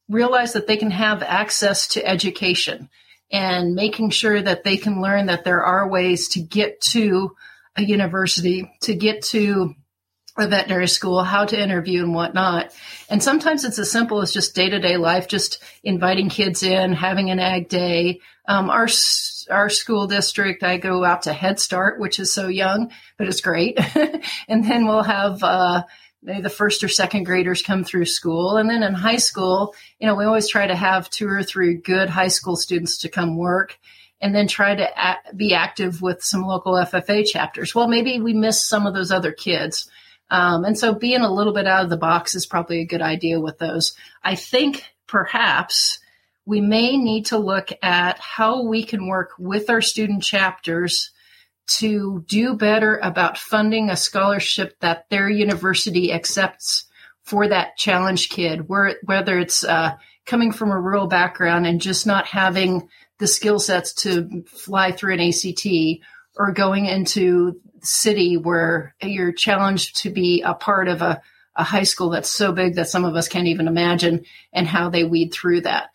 realize 0.09 0.53
that 0.53 0.67
they 0.67 0.77
can 0.77 0.91
have 0.91 1.21
access 1.21 1.87
to 1.89 2.05
education 2.05 2.89
and 3.31 3.75
making 3.75 4.09
sure 4.09 4.41
that 4.41 4.63
they 4.63 4.75
can 4.75 5.01
learn 5.01 5.27
that 5.27 5.43
there 5.43 5.63
are 5.63 5.87
ways 5.87 6.29
to 6.29 6.41
get 6.41 6.81
to 6.81 7.35
a 7.75 7.83
university, 7.83 8.71
to 8.81 8.95
get 8.95 9.21
to 9.21 9.75
a 10.37 10.47
veterinary 10.47 10.87
school, 10.87 11.23
how 11.23 11.45
to 11.45 11.61
interview 11.61 12.03
and 12.03 12.13
whatnot. 12.13 12.73
And 13.09 13.21
sometimes 13.21 13.65
it's 13.65 13.79
as 13.79 13.91
simple 13.91 14.21
as 14.21 14.33
just 14.33 14.55
day 14.55 14.69
to 14.69 14.79
day 14.79 14.97
life, 14.97 15.27
just 15.27 15.61
inviting 15.83 16.29
kids 16.29 16.63
in, 16.63 16.93
having 16.93 17.29
an 17.29 17.39
ag 17.39 17.69
day. 17.69 18.21
Um, 18.47 18.69
our 18.69 18.87
our 19.49 19.69
school 19.69 20.07
district, 20.07 20.63
I 20.63 20.77
go 20.77 21.03
out 21.03 21.23
to 21.23 21.33
Head 21.33 21.59
Start, 21.59 21.99
which 21.99 22.19
is 22.19 22.31
so 22.31 22.47
young, 22.47 22.91
but 23.17 23.27
it's 23.27 23.41
great. 23.41 23.79
and 24.47 24.63
then 24.63 24.85
we'll 24.85 25.03
have 25.03 25.43
uh, 25.43 25.83
the 26.21 26.49
first 26.49 26.83
or 26.83 26.87
second 26.87 27.23
graders 27.23 27.61
come 27.61 27.83
through 27.83 28.05
school, 28.05 28.57
and 28.57 28.69
then 28.69 28.83
in 28.83 28.93
high 28.93 29.17
school, 29.17 29.73
you 29.99 30.07
know, 30.07 30.15
we 30.15 30.25
always 30.25 30.49
try 30.49 30.67
to 30.67 30.75
have 30.75 31.09
two 31.09 31.27
or 31.27 31.43
three 31.43 31.75
good 31.75 32.09
high 32.09 32.27
school 32.27 32.55
students 32.55 32.99
to 32.99 33.09
come 33.09 33.37
work. 33.37 33.77
and 34.21 34.35
then 34.35 34.47
try 34.47 34.75
to 34.75 35.17
be 35.35 35.53
active 35.53 36.01
with 36.01 36.21
some 36.21 36.41
local 36.41 36.73
FFA 36.73 37.25
chapters. 37.25 37.73
Well, 37.73 37.87
maybe 37.87 38.19
we 38.19 38.33
miss 38.33 38.67
some 38.67 38.85
of 38.85 38.93
those 38.93 39.11
other 39.11 39.31
kids. 39.31 39.89
Um, 40.29 40.65
and 40.65 40.77
so 40.77 40.93
being 40.93 41.21
a 41.21 41.31
little 41.31 41.53
bit 41.53 41.67
out 41.67 41.83
of 41.83 41.89
the 41.89 41.97
box 41.97 42.35
is 42.35 42.45
probably 42.45 42.81
a 42.81 42.85
good 42.85 43.01
idea 43.01 43.39
with 43.39 43.57
those. 43.57 43.93
I 44.23 44.35
think 44.35 44.83
perhaps 45.07 45.99
we 46.49 46.61
may 46.61 46.97
need 46.97 47.27
to 47.27 47.37
look 47.37 47.69
at 47.83 48.17
how 48.17 48.63
we 48.63 48.83
can 48.83 49.07
work 49.07 49.33
with 49.37 49.69
our 49.69 49.81
student 49.81 50.23
chapters 50.23 51.11
to 51.67 52.25
do 52.27 52.55
better 52.55 52.97
about 53.03 53.37
funding 53.37 53.91
a 53.91 53.95
scholarship 53.95 54.75
that 54.79 55.07
their 55.11 55.29
university 55.29 56.11
accepts 56.11 56.85
for 57.21 57.47
that 57.47 57.77
challenge 57.77 58.29
kid, 58.29 58.67
whether 58.67 59.37
it's 59.37 59.63
uh, 59.63 59.95
coming 60.25 60.51
from 60.51 60.71
a 60.71 60.79
rural 60.79 61.05
background 61.05 61.67
and 61.67 61.81
just 61.81 62.07
not 62.07 62.25
having 62.25 62.89
the 63.19 63.27
skill 63.27 63.59
sets 63.59 63.93
to 63.93 64.43
fly 64.47 64.91
through 64.91 65.13
an 65.13 65.19
ACT 65.19 65.67
or 66.35 66.51
going 66.51 66.87
into 66.87 67.61
city 67.83 68.37
where 68.37 68.95
you're 69.03 69.33
challenged 69.33 69.97
to 69.97 70.09
be 70.09 70.41
a 70.41 70.55
part 70.55 70.87
of 70.87 71.03
a, 71.03 71.21
a 71.55 71.63
high 71.63 71.83
school 71.83 72.09
that's 72.09 72.31
so 72.31 72.51
big 72.51 72.73
that 72.73 72.89
some 72.89 73.05
of 73.05 73.15
us 73.15 73.27
can't 73.27 73.49
even 73.49 73.67
imagine 73.67 74.25
and 74.51 74.65
how 74.65 74.89
they 74.89 75.03
weed 75.03 75.31
through 75.31 75.61
that. 75.61 75.91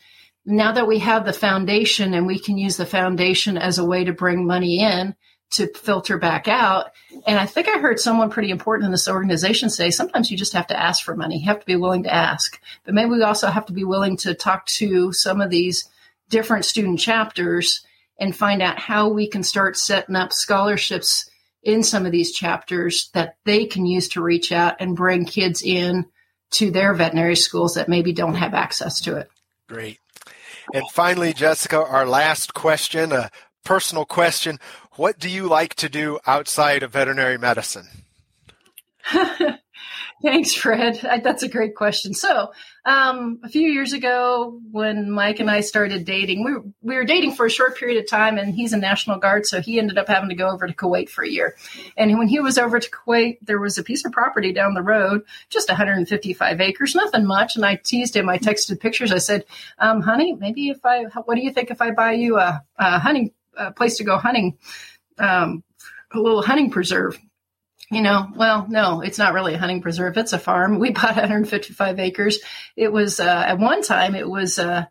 Now 0.47 0.73
that 0.73 0.87
we 0.87 0.99
have 0.99 1.25
the 1.25 1.33
foundation 1.33 2.15
and 2.15 2.27
we 2.27 2.39
can 2.39 2.59
use 2.59 2.77
the 2.77 2.87
foundation 2.87 3.57
as 3.57 3.79
a 3.79 3.85
way 3.85 4.05
to 4.05 4.13
bring 4.13 4.47
money 4.47 4.81
in, 4.81 5.15
to 5.53 5.69
filter 5.69 6.19
back 6.19 6.49
out. 6.49 6.91
And 7.27 7.39
I 7.39 7.47
think 7.47 7.69
I 7.69 7.79
heard 7.79 8.01
someone 8.01 8.31
pretty 8.31 8.51
important 8.51 8.87
in 8.87 8.91
this 8.91 9.09
organization 9.09 9.71
say 9.71 9.91
sometimes 9.91 10.31
you 10.31 10.37
just 10.37 10.53
have 10.53 10.67
to 10.69 10.79
ask 10.79 11.05
for 11.05 11.17
money. 11.17 11.39
You 11.39 11.47
have 11.47 11.61
to 11.61 11.67
be 11.67 11.77
willing 11.77 12.03
to 12.05 12.15
ask. 12.15 12.61
But 12.85 12.95
maybe 12.95 13.11
we 13.11 13.23
also 13.23 13.47
have 13.47 13.67
to 13.67 13.73
be 13.73 13.85
willing 13.85 14.17
to 14.19 14.35
talk 14.35 14.67
to 14.67 15.13
some 15.13 15.41
of 15.41 15.51
these 15.51 15.89
different 16.29 16.65
student 16.65 16.99
chapters 16.99 17.85
and 18.19 18.35
find 18.35 18.63
out 18.63 18.79
how 18.79 19.09
we 19.09 19.29
can 19.29 19.43
start 19.43 19.77
setting 19.77 20.17
up 20.17 20.33
scholarships 20.33 21.31
in 21.63 21.83
some 21.83 22.05
of 22.05 22.13
these 22.13 22.33
chapters 22.33 23.11
that 23.15 23.37
they 23.45 23.65
can 23.67 23.87
use 23.87 24.09
to 24.09 24.23
reach 24.23 24.53
out 24.53 24.77
and 24.81 24.97
bring 24.97 25.25
kids 25.25 25.63
in 25.63 26.05
to 26.51 26.71
their 26.71 26.95
veterinary 26.95 27.37
schools 27.37 27.75
that 27.75 27.89
maybe 27.89 28.13
don't 28.13 28.35
have 28.35 28.55
access 28.55 29.01
to 29.01 29.17
it. 29.17 29.29
Great. 29.69 29.99
And 30.73 30.85
finally, 30.93 31.33
Jessica, 31.33 31.85
our 31.85 32.07
last 32.07 32.55
question, 32.55 33.13
a 33.13 33.31
personal 33.65 34.05
question. 34.05 34.59
What 34.97 35.19
do 35.19 35.29
you 35.29 35.49
like 35.49 35.75
to 35.77 35.89
do 35.89 36.19
outside 36.27 36.83
of 36.83 36.93
veterinary 36.93 37.39
medicine? 37.39 37.89
Thanks, 40.23 40.55
Fred. 40.55 41.01
That's 41.23 41.43
a 41.43 41.49
great 41.49 41.75
question. 41.75 42.15
So, 42.15 42.53
um, 42.87 43.41
a 43.43 43.49
few 43.49 43.69
years 43.69 43.95
ago, 43.95 44.61
when 44.71 45.11
Mike 45.11 45.41
and 45.41 45.51
I 45.51 45.61
started 45.61 46.05
dating, 46.05 46.45
we 46.45 46.53
were, 46.53 46.65
we 46.83 46.97
were 46.97 47.05
dating 47.05 47.33
for 47.33 47.47
a 47.47 47.51
short 47.51 47.79
period 47.79 48.03
of 48.03 48.09
time, 48.09 48.37
and 48.37 48.55
he's 48.55 48.75
a 48.75 48.79
National 48.79 49.19
Guard, 49.19 49.47
so 49.47 49.63
he 49.63 49.79
ended 49.79 49.97
up 49.97 50.07
having 50.07 50.29
to 50.29 50.35
go 50.35 50.51
over 50.51 50.67
to 50.67 50.75
Kuwait 50.75 51.09
for 51.09 51.25
a 51.25 51.29
year. 51.29 51.57
And 51.97 52.19
when 52.19 52.29
he 52.29 52.41
was 52.41 52.59
over 52.59 52.79
to 52.79 52.91
Kuwait, 52.91 53.39
there 53.41 53.59
was 53.59 53.79
a 53.79 53.83
piece 53.83 54.05
of 54.05 54.13
property 54.13 54.53
down 54.53 54.75
the 54.75 54.83
road, 54.83 55.23
just 55.49 55.69
155 55.69 56.61
acres, 56.61 56.95
nothing 56.95 57.25
much. 57.25 57.57
And 57.57 57.65
I 57.65 57.77
teased 57.77 58.15
him. 58.15 58.29
I 58.29 58.37
texted 58.39 58.79
pictures. 58.81 59.13
I 59.13 59.19
said, 59.19 59.45
um, 59.79 60.03
"Honey, 60.03 60.35
maybe 60.35 60.69
if 60.69 60.85
I, 60.85 61.05
what 61.25 61.37
do 61.37 61.41
you 61.41 61.53
think 61.53 61.71
if 61.71 61.81
I 61.81 61.91
buy 61.93 62.13
you 62.13 62.39
a, 62.39 62.63
a 62.77 62.99
hunting 62.99 63.33
a 63.57 63.73
place 63.73 63.97
to 63.97 64.05
go 64.05 64.19
hunting, 64.19 64.59
um, 65.19 65.65
a 66.13 66.19
little 66.19 66.43
hunting 66.43 66.71
preserve?" 66.71 67.19
You 67.91 68.01
know, 68.01 68.29
well, 68.35 68.67
no, 68.69 69.01
it's 69.01 69.19
not 69.19 69.35
really 69.35 69.55
a 69.55 69.59
hunting 69.59 69.83
preserve. 69.83 70.17
It's 70.17 70.33
a 70.33 70.39
farm. 70.39 70.79
We 70.79 70.91
bought 70.93 71.17
155 71.17 71.99
acres. 71.99 72.41
It 72.77 72.93
was, 72.93 73.21
uh, 73.21 73.45
at 73.47 73.59
one 73.59 73.83
time, 73.83 74.15
it 74.15 74.29
was, 74.29 74.59
uh, 74.59 74.87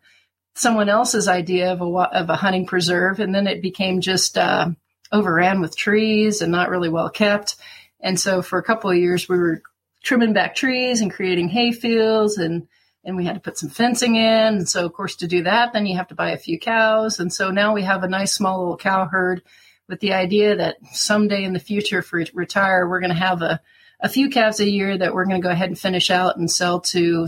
someone 0.56 0.88
else's 0.88 1.26
idea 1.26 1.72
of 1.72 1.80
a, 1.80 1.84
of 1.84 2.30
a 2.30 2.36
hunting 2.36 2.66
preserve. 2.66 3.18
And 3.18 3.34
then 3.34 3.46
it 3.46 3.60
became 3.60 4.00
just, 4.00 4.38
uh, 4.38 4.70
overran 5.12 5.60
with 5.60 5.76
trees 5.76 6.42
and 6.42 6.50
not 6.50 6.70
really 6.70 6.88
well 6.88 7.10
kept. 7.10 7.56
And 8.00 8.18
so 8.18 8.42
for 8.42 8.58
a 8.58 8.62
couple 8.62 8.90
of 8.90 8.96
years, 8.96 9.28
we 9.28 9.38
were 9.38 9.62
trimming 10.02 10.32
back 10.32 10.54
trees 10.54 11.00
and 11.00 11.12
creating 11.12 11.48
hay 11.48 11.72
fields 11.72 12.36
and, 12.36 12.68
and 13.04 13.16
we 13.16 13.24
had 13.24 13.34
to 13.34 13.40
put 13.40 13.58
some 13.58 13.70
fencing 13.70 14.16
in. 14.16 14.22
And 14.24 14.68
so, 14.68 14.84
of 14.84 14.92
course, 14.92 15.16
to 15.16 15.26
do 15.26 15.42
that, 15.44 15.72
then 15.72 15.86
you 15.86 15.96
have 15.96 16.08
to 16.08 16.14
buy 16.14 16.30
a 16.30 16.38
few 16.38 16.58
cows. 16.58 17.20
And 17.20 17.32
so 17.32 17.50
now 17.50 17.74
we 17.74 17.82
have 17.82 18.02
a 18.02 18.08
nice 18.08 18.32
small 18.32 18.60
little 18.60 18.76
cow 18.76 19.06
herd 19.06 19.42
with 19.88 20.00
the 20.00 20.14
idea 20.14 20.56
that 20.56 20.76
someday 20.92 21.44
in 21.44 21.52
the 21.52 21.58
future, 21.58 22.02
for 22.02 22.24
retire, 22.34 22.88
we're 22.88 23.00
going 23.00 23.12
to 23.12 23.16
have 23.16 23.42
a, 23.42 23.60
a 24.00 24.08
few 24.08 24.30
calves 24.30 24.60
a 24.60 24.68
year 24.68 24.96
that 24.96 25.14
we're 25.14 25.26
going 25.26 25.40
to 25.40 25.46
go 25.46 25.52
ahead 25.52 25.68
and 25.68 25.78
finish 25.78 26.10
out 26.10 26.36
and 26.36 26.50
sell 26.50 26.80
to 26.80 27.26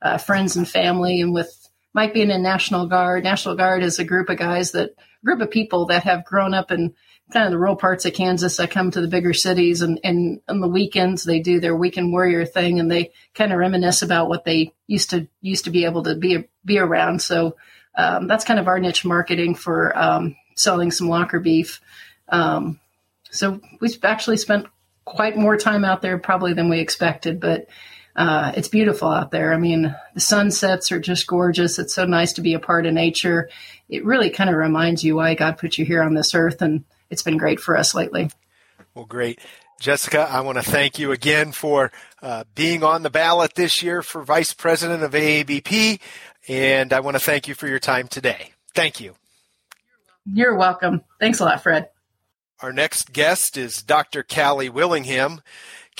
uh, 0.00 0.18
friends 0.18 0.56
and 0.56 0.68
family. 0.68 1.20
And 1.20 1.34
with 1.34 1.68
Mike 1.92 2.14
being 2.14 2.30
in 2.30 2.42
National 2.42 2.86
Guard, 2.86 3.24
National 3.24 3.56
Guard 3.56 3.82
is 3.82 3.98
a 3.98 4.04
group 4.04 4.28
of 4.28 4.38
guys 4.38 4.72
that 4.72 4.94
group 5.24 5.40
of 5.40 5.50
people 5.50 5.86
that 5.86 6.04
have 6.04 6.24
grown 6.24 6.54
up 6.54 6.70
in 6.70 6.94
kind 7.32 7.44
of 7.44 7.50
the 7.50 7.58
rural 7.58 7.76
parts 7.76 8.06
of 8.06 8.14
Kansas 8.14 8.56
that 8.56 8.70
come 8.70 8.90
to 8.90 9.00
the 9.00 9.08
bigger 9.08 9.34
cities 9.34 9.82
and, 9.82 10.00
and 10.02 10.40
on 10.48 10.60
the 10.60 10.68
weekends 10.68 11.24
they 11.24 11.40
do 11.40 11.60
their 11.60 11.76
weekend 11.76 12.10
warrior 12.12 12.46
thing 12.46 12.80
and 12.80 12.90
they 12.90 13.12
kind 13.34 13.52
of 13.52 13.58
reminisce 13.58 14.00
about 14.00 14.28
what 14.28 14.44
they 14.44 14.72
used 14.86 15.10
to 15.10 15.28
used 15.42 15.64
to 15.64 15.70
be 15.70 15.84
able 15.84 16.04
to 16.04 16.14
be 16.14 16.48
be 16.64 16.78
around. 16.78 17.20
So 17.20 17.56
um, 17.96 18.28
that's 18.28 18.44
kind 18.44 18.60
of 18.60 18.68
our 18.68 18.78
niche 18.78 19.04
marketing 19.04 19.56
for 19.56 19.96
um, 19.98 20.36
selling 20.58 20.90
some 20.90 21.08
locker 21.08 21.40
beef. 21.40 21.80
Um, 22.28 22.80
so 23.30 23.60
we've 23.80 24.04
actually 24.04 24.36
spent 24.36 24.66
quite 25.04 25.36
more 25.36 25.56
time 25.56 25.84
out 25.84 26.02
there 26.02 26.18
probably 26.18 26.52
than 26.52 26.68
we 26.68 26.80
expected, 26.80 27.40
but 27.40 27.68
uh, 28.16 28.52
it's 28.56 28.68
beautiful 28.68 29.08
out 29.08 29.30
there. 29.30 29.54
I 29.54 29.58
mean, 29.58 29.94
the 30.14 30.20
sunsets 30.20 30.90
are 30.90 31.00
just 31.00 31.26
gorgeous. 31.26 31.78
It's 31.78 31.94
so 31.94 32.04
nice 32.04 32.32
to 32.34 32.40
be 32.40 32.54
a 32.54 32.58
part 32.58 32.84
of 32.86 32.92
nature. 32.92 33.48
It 33.88 34.04
really 34.04 34.30
kind 34.30 34.50
of 34.50 34.56
reminds 34.56 35.04
you 35.04 35.16
why 35.16 35.34
God 35.34 35.56
put 35.56 35.78
you 35.78 35.84
here 35.84 36.02
on 36.02 36.14
this 36.14 36.34
earth, 36.34 36.60
and 36.60 36.84
it's 37.10 37.22
been 37.22 37.38
great 37.38 37.60
for 37.60 37.76
us 37.76 37.94
lately. 37.94 38.30
Well, 38.94 39.04
great. 39.04 39.38
Jessica, 39.80 40.28
I 40.28 40.40
want 40.40 40.58
to 40.58 40.68
thank 40.68 40.98
you 40.98 41.12
again 41.12 41.52
for 41.52 41.92
uh, 42.20 42.42
being 42.56 42.82
on 42.82 43.04
the 43.04 43.10
ballot 43.10 43.54
this 43.54 43.80
year 43.82 44.02
for 44.02 44.24
Vice 44.24 44.52
President 44.52 45.04
of 45.04 45.12
AABP, 45.12 46.00
and 46.48 46.92
I 46.92 46.98
want 46.98 47.14
to 47.14 47.20
thank 47.20 47.46
you 47.46 47.54
for 47.54 47.68
your 47.68 47.78
time 47.78 48.08
today. 48.08 48.52
Thank 48.74 49.00
you. 49.00 49.14
You're 50.32 50.56
welcome. 50.56 51.02
Thanks 51.20 51.40
a 51.40 51.44
lot, 51.44 51.62
Fred. 51.62 51.88
Our 52.60 52.72
next 52.72 53.12
guest 53.12 53.56
is 53.56 53.82
Dr. 53.82 54.22
Callie 54.22 54.68
Willingham. 54.68 55.40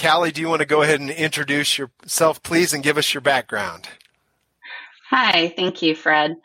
Callie, 0.01 0.33
do 0.33 0.41
you 0.41 0.49
want 0.49 0.61
to 0.61 0.67
go 0.67 0.83
ahead 0.83 1.01
and 1.01 1.11
introduce 1.11 1.79
yourself, 1.79 2.43
please, 2.43 2.73
and 2.73 2.83
give 2.83 2.99
us 2.99 3.15
your 3.15 3.21
background? 3.21 3.89
Hi, 5.11 5.49
thank 5.57 5.83
you, 5.83 5.95
Fred. 5.95 6.37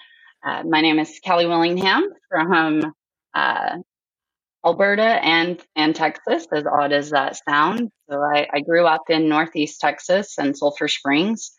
Uh, 0.45 0.63
my 0.63 0.81
name 0.81 0.99
is 0.99 1.19
Callie 1.25 1.45
Willingham 1.45 2.03
from 2.29 2.93
uh, 3.33 3.77
Alberta 4.65 5.01
and, 5.01 5.61
and 5.75 5.95
Texas, 5.95 6.47
as 6.53 6.65
odd 6.65 6.93
as 6.93 7.09
that 7.09 7.37
sounds. 7.47 7.91
So 8.09 8.21
I, 8.21 8.47
I 8.53 8.59
grew 8.61 8.85
up 8.85 9.09
in 9.09 9.29
Northeast 9.29 9.79
Texas 9.81 10.37
and 10.37 10.57
Sulphur 10.57 10.87
Springs 10.87 11.51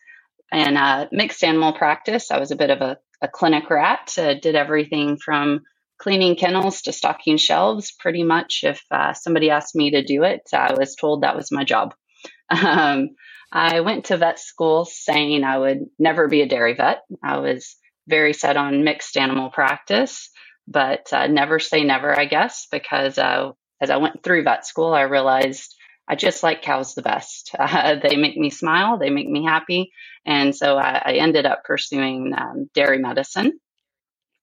in 0.51 0.77
uh, 0.77 1.07
mixed 1.11 1.43
animal 1.43 1.73
practice. 1.73 2.31
I 2.31 2.39
was 2.39 2.51
a 2.51 2.55
bit 2.55 2.69
of 2.69 2.81
a, 2.81 2.97
a 3.21 3.27
clinic 3.27 3.69
rat, 3.69 4.13
uh, 4.17 4.33
did 4.33 4.55
everything 4.55 5.17
from 5.17 5.61
cleaning 5.99 6.35
kennels 6.35 6.83
to 6.83 6.93
stocking 6.93 7.37
shelves. 7.37 7.93
Pretty 7.99 8.23
much, 8.23 8.61
if 8.63 8.81
uh, 8.91 9.13
somebody 9.13 9.49
asked 9.49 9.75
me 9.75 9.91
to 9.91 10.03
do 10.03 10.23
it, 10.23 10.41
I 10.53 10.73
was 10.73 10.95
told 10.95 11.21
that 11.23 11.35
was 11.35 11.51
my 11.51 11.63
job. 11.63 11.93
Um, 12.51 13.09
I 13.51 13.81
went 13.81 14.05
to 14.05 14.17
vet 14.17 14.39
school 14.39 14.85
saying 14.85 15.43
I 15.43 15.57
would 15.57 15.79
never 15.97 16.27
be 16.27 16.41
a 16.41 16.47
dairy 16.47 16.73
vet. 16.75 17.03
I 17.23 17.37
was 17.39 17.75
very 18.07 18.33
set 18.33 18.57
on 18.57 18.83
mixed 18.83 19.17
animal 19.17 19.49
practice, 19.49 20.29
but 20.67 21.11
uh, 21.13 21.27
never 21.27 21.59
say 21.59 21.83
never, 21.83 22.17
I 22.17 22.25
guess, 22.25 22.67
because 22.71 23.17
uh, 23.17 23.51
as 23.81 23.89
I 23.89 23.97
went 23.97 24.23
through 24.23 24.43
vet 24.43 24.65
school, 24.67 24.93
I 24.93 25.03
realized 25.03 25.73
I 26.07 26.15
just 26.15 26.43
like 26.43 26.61
cows 26.61 26.95
the 26.95 27.01
best. 27.01 27.51
Uh, 27.59 27.95
they 28.01 28.15
make 28.15 28.37
me 28.37 28.49
smile, 28.49 28.97
they 28.97 29.09
make 29.09 29.27
me 29.29 29.43
happy, 29.45 29.91
and 30.25 30.55
so 30.55 30.77
I, 30.77 31.01
I 31.05 31.13
ended 31.13 31.45
up 31.45 31.63
pursuing 31.63 32.33
um, 32.37 32.69
dairy 32.73 32.99
medicine. 32.99 33.59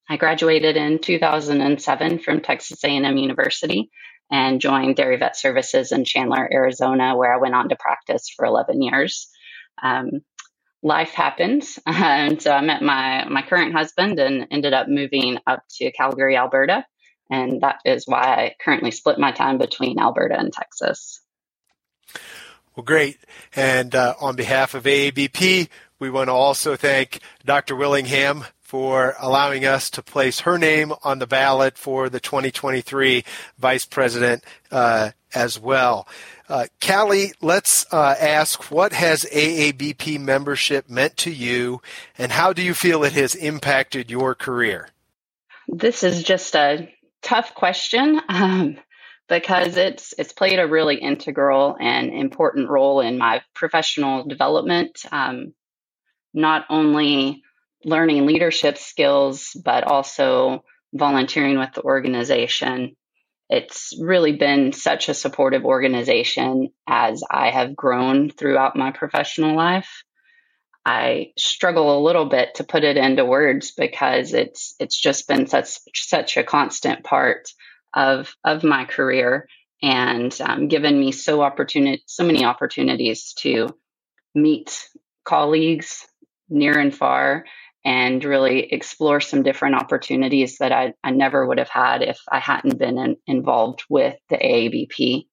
I 0.09 0.17
graduated 0.17 0.77
in 0.77 0.99
2007 0.99 2.19
from 2.19 2.41
Texas 2.41 2.83
A&M 2.85 3.17
University 3.17 3.91
and 4.31 4.61
joined 4.61 4.97
Dairy 4.97 5.17
Vet 5.17 5.37
Services 5.37 5.93
in 5.93 6.05
Chandler, 6.05 6.49
Arizona, 6.53 7.17
where 7.17 7.33
I 7.33 7.39
went 7.39 7.55
on 7.55 7.69
to 7.69 7.77
practice 7.77 8.29
for 8.35 8.45
11 8.45 8.83
years. 8.83 9.29
Um, 9.83 10.23
life 10.83 11.11
happens, 11.11 11.79
and 11.87 12.43
so 12.43 12.53
I 12.53 12.61
met 12.61 12.83
my 12.83 13.25
my 13.29 13.43
current 13.43 13.73
husband 13.73 14.19
and 14.19 14.49
ended 14.51 14.73
up 14.73 14.89
moving 14.89 15.39
up 15.47 15.63
to 15.77 15.93
Calgary, 15.93 16.37
Alberta, 16.37 16.85
and 17.31 17.61
that 17.61 17.81
is 17.85 18.05
why 18.07 18.23
I 18.23 18.55
currently 18.63 18.91
split 18.91 19.19
my 19.19 19.33
time 19.33 19.59
between 19.59 20.01
Alberta 20.01 20.39
and 20.39 20.53
Texas. 20.53 21.21
Well, 22.75 22.85
great. 22.85 23.19
And 23.55 23.95
uh, 23.95 24.15
on 24.21 24.35
behalf 24.35 24.75
of 24.75 24.85
AABP, 24.85 25.69
we 25.99 26.11
want 26.11 26.29
to 26.29 26.33
also 26.33 26.75
thank 26.75 27.21
Dr. 27.45 27.77
Willingham 27.77 28.45
for 28.73 29.15
allowing 29.21 29.67
us 29.67 29.91
to 29.91 30.03
place 30.03 30.41
her 30.41 30.57
name 30.57 30.95
on 31.05 31.19
the 31.19 31.27
ballot 31.27 31.77
for 31.77 32.09
the 32.09 32.19
2023 32.19 33.23
vice 33.59 33.85
president 33.85 34.43
uh, 34.71 35.11
as 35.35 35.61
well. 35.61 36.09
Uh, 36.49 36.65
Callie, 36.81 37.35
let's 37.43 37.85
uh, 37.93 38.15
ask 38.19 38.71
what 38.71 38.95
has 38.95 39.27
AABP 39.31 40.19
membership 40.19 40.89
meant 40.89 41.19
to 41.19 41.31
you 41.31 41.83
and 42.17 42.33
how 42.33 42.55
do 42.55 42.63
you 42.63 42.73
feel 42.73 43.05
it 43.05 43.13
has 43.13 43.35
impacted 43.35 44.11
your 44.11 44.35
career? 44.35 44.89
This 45.69 46.03
is 46.03 46.23
just 46.23 46.57
a 46.57 46.91
tough 47.21 47.55
question 47.55 48.23
um, 48.31 48.79
because 49.29 49.77
it's 49.77 50.15
it's 50.17 50.33
played 50.33 50.59
a 50.59 50.67
really 50.67 50.97
integral 50.97 51.77
and 51.79 52.09
important 52.09 52.71
role 52.71 53.03
in 53.03 53.19
my 53.19 53.43
professional 53.55 54.25
development. 54.25 55.05
Um, 55.13 55.53
not 56.33 56.65
only 56.71 57.43
learning 57.85 58.27
leadership 58.27 58.79
skills, 58.79 59.57
but 59.65 59.85
also 59.85 60.65
volunteering 60.93 61.59
with 61.59 61.73
the 61.75 61.83
organization. 61.83 62.97
It's 63.49 63.95
really 64.01 64.33
been 64.33 64.73
such 64.73 65.09
a 65.09 65.15
supportive 65.15 65.65
organization 65.65 66.71
as 66.87 67.23
I 67.29 67.51
have 67.51 67.77
grown 67.77 68.31
throughout 68.31 68.77
my 68.77 68.93
professional 68.93 69.57
life. 69.57 70.05
I 70.85 71.33
struggle 71.39 71.97
a 71.97 72.05
little 72.05 72.27
bit 72.27 72.57
to 72.57 72.65
put 72.65 72.83
it 72.83 72.97
into 72.97 73.25
words 73.25 73.73
because 73.73 74.35
it's 74.35 74.75
it's 74.81 75.01
just 75.01 75.29
been 75.29 75.47
such 75.47 75.79
such 75.95 76.37
a 76.37 76.45
constant 76.45 77.05
part 77.05 77.49
of 77.95 78.35
of 78.43 78.65
my 78.65 78.85
career 78.85 79.49
and 79.81 80.37
um, 80.41 80.69
given 80.69 80.99
me 80.99 81.13
so 81.13 81.43
opportunity 81.43 82.03
so 82.07 82.25
many 82.25 82.45
opportunities 82.45 83.33
to 83.35 83.69
meet 84.35 84.89
colleagues 85.25 86.07
near 86.49 86.79
and 86.79 86.95
far 86.95 87.45
and 87.85 88.25
really 88.25 88.61
explore 88.73 89.21
some 89.21 89.43
different 89.43 89.75
opportunities 89.75 90.59
that 90.59 90.73
I, 90.73 90.95
I 91.03 91.11
never 91.11 91.45
would 91.47 91.59
have 91.59 91.69
had 91.69 92.03
if 92.03 92.21
I 92.31 92.39
hadn't 92.39 92.79
been 92.79 92.99
in, 92.99 93.17
involved 93.27 93.85
with 93.89 94.17
the 94.29 94.37
AABP. 94.37 95.27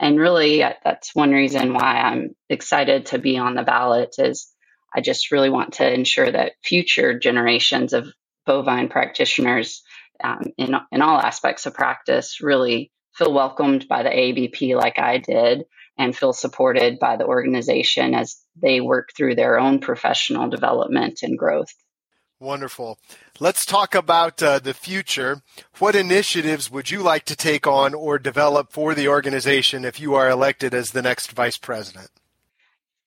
And 0.00 0.18
really, 0.18 0.64
that's 0.84 1.14
one 1.14 1.30
reason 1.30 1.74
why 1.74 2.00
I'm 2.00 2.34
excited 2.48 3.06
to 3.06 3.18
be 3.18 3.38
on 3.38 3.54
the 3.54 3.62
ballot 3.62 4.16
is 4.18 4.52
I 4.94 5.00
just 5.00 5.30
really 5.30 5.50
want 5.50 5.74
to 5.74 5.92
ensure 5.92 6.30
that 6.30 6.52
future 6.64 7.18
generations 7.18 7.92
of 7.92 8.08
bovine 8.46 8.88
practitioners 8.88 9.82
um, 10.22 10.42
in, 10.56 10.74
in 10.90 11.02
all 11.02 11.18
aspects 11.18 11.66
of 11.66 11.74
practice 11.74 12.40
really 12.40 12.90
feel 13.14 13.32
welcomed 13.32 13.86
by 13.88 14.02
the 14.02 14.10
AABP 14.10 14.74
like 14.74 14.98
I 14.98 15.18
did 15.18 15.64
and 15.98 16.16
feel 16.16 16.32
supported 16.32 16.98
by 16.98 17.16
the 17.16 17.26
organization 17.26 18.14
as 18.14 18.40
they 18.56 18.80
work 18.80 19.10
through 19.16 19.34
their 19.34 19.58
own 19.58 19.80
professional 19.80 20.48
development 20.48 21.20
and 21.22 21.36
growth. 21.36 21.74
Wonderful. 22.40 22.98
Let's 23.40 23.66
talk 23.66 23.96
about 23.96 24.40
uh, 24.40 24.60
the 24.60 24.74
future. 24.74 25.42
What 25.78 25.96
initiatives 25.96 26.70
would 26.70 26.88
you 26.88 27.02
like 27.02 27.24
to 27.24 27.36
take 27.36 27.66
on 27.66 27.94
or 27.94 28.18
develop 28.18 28.72
for 28.72 28.94
the 28.94 29.08
organization 29.08 29.84
if 29.84 29.98
you 29.98 30.14
are 30.14 30.30
elected 30.30 30.72
as 30.72 30.92
the 30.92 31.02
next 31.02 31.32
vice 31.32 31.58
president? 31.58 32.10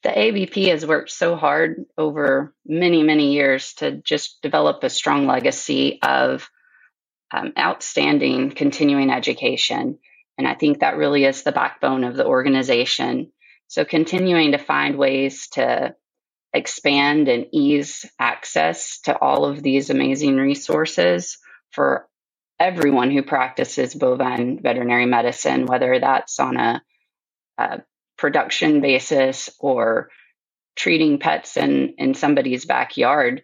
The 0.04 0.17
ABP 0.17 0.69
has 0.69 0.86
worked 0.86 1.12
so 1.12 1.36
hard 1.38 1.86
over 1.97 2.54
many, 2.65 3.04
many 3.04 3.34
years 3.34 3.73
to 3.75 3.91
just 3.97 4.41
develop 4.41 4.84
a 4.84 4.89
strong 4.89 5.27
legacy 5.27 5.99
of 6.01 6.49
um, 7.32 7.54
outstanding 7.58 8.51
continuing 8.51 9.12
education. 9.12 9.99
And 10.41 10.47
I 10.47 10.56
think 10.56 10.80
that 10.80 10.97
really 10.97 11.25
is 11.25 11.43
the 11.43 11.51
backbone 11.51 12.04
of 12.04 12.15
the 12.15 12.25
organization. 12.25 13.32
So 13.67 13.86
continuing 13.86 14.54
to 14.54 14.58
find 14.58 14.97
ways 14.97 15.49
to 15.49 15.93
expand 16.51 17.27
and 17.27 17.45
ease 17.51 18.10
access 18.17 19.01
to 19.01 19.15
all 19.15 19.45
of 19.45 19.62
these 19.62 19.91
amazing 19.91 20.38
resources 20.38 21.38
for 21.69 22.08
everyone 22.60 23.12
who 23.12 23.21
practices 23.21 23.93
bovine 23.93 24.60
veterinary 24.63 25.06
medicine, 25.06 25.67
whether 25.67 25.99
that's 25.99 26.39
on 26.39 26.58
a, 26.58 26.82
a 27.60 27.82
production 28.17 28.82
basis 28.82 29.51
or 29.60 30.10
treating 30.75 31.19
pets 31.19 31.56
in, 31.56 31.93
in 31.99 32.15
somebody's 32.15 32.65
backyard. 32.65 33.43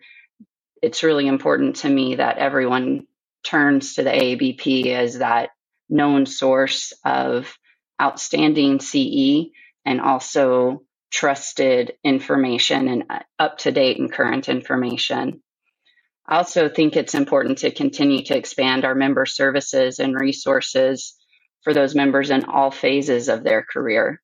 It's 0.81 1.03
really 1.03 1.27
important 1.27 1.75
to 1.77 1.89
me 1.89 2.15
that 2.15 2.39
everyone 2.39 3.05
turns 3.43 3.93
to 3.93 4.03
the 4.03 4.10
AABP 4.10 4.88
as 4.88 5.19
that 5.19 5.51
known 5.89 6.26
source 6.26 6.93
of 7.06 7.58
outstanding 8.02 8.80
CE 8.80 9.52
and 9.86 10.02
also 10.02 10.84
trusted 11.12 11.93
information 12.04 12.88
and 12.88 13.04
uh, 13.10 13.19
up 13.39 13.58
to 13.60 13.71
date 13.71 14.00
and 14.00 14.12
current 14.12 14.50
information. 14.50 15.41
I 16.28 16.38
also 16.38 16.67
think 16.67 16.95
it's 16.95 17.15
important 17.15 17.60
to 17.60 17.71
continue 17.71 18.23
to 18.26 18.38
expand 18.38 18.84
our 18.84 18.95
member 18.95 19.26
services 19.26 20.00
and 20.00 20.19
resources 20.19 21.15
for 21.63 21.73
those 21.73 21.95
members 21.95 22.30
in 22.30 22.45
all 22.45 22.69
phases 22.69 23.30
of 23.30 23.43
their 23.43 23.63
career. 23.63 24.21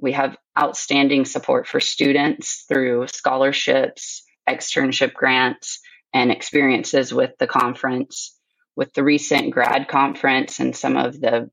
We 0.00 0.12
have 0.12 0.36
outstanding 0.58 1.26
support 1.26 1.66
for 1.66 1.78
students 1.78 2.64
through 2.68 3.06
scholarships, 3.08 4.22
externship 4.48 5.12
grants, 5.12 5.80
and 6.14 6.32
experiences 6.32 7.12
with 7.12 7.32
the 7.38 7.46
conference 7.46 8.38
with 8.76 8.92
the 8.94 9.04
recent 9.04 9.50
grad 9.50 9.88
conference 9.88 10.60
and 10.60 10.74
some 10.74 10.96
of 10.96 11.20
the 11.20 11.50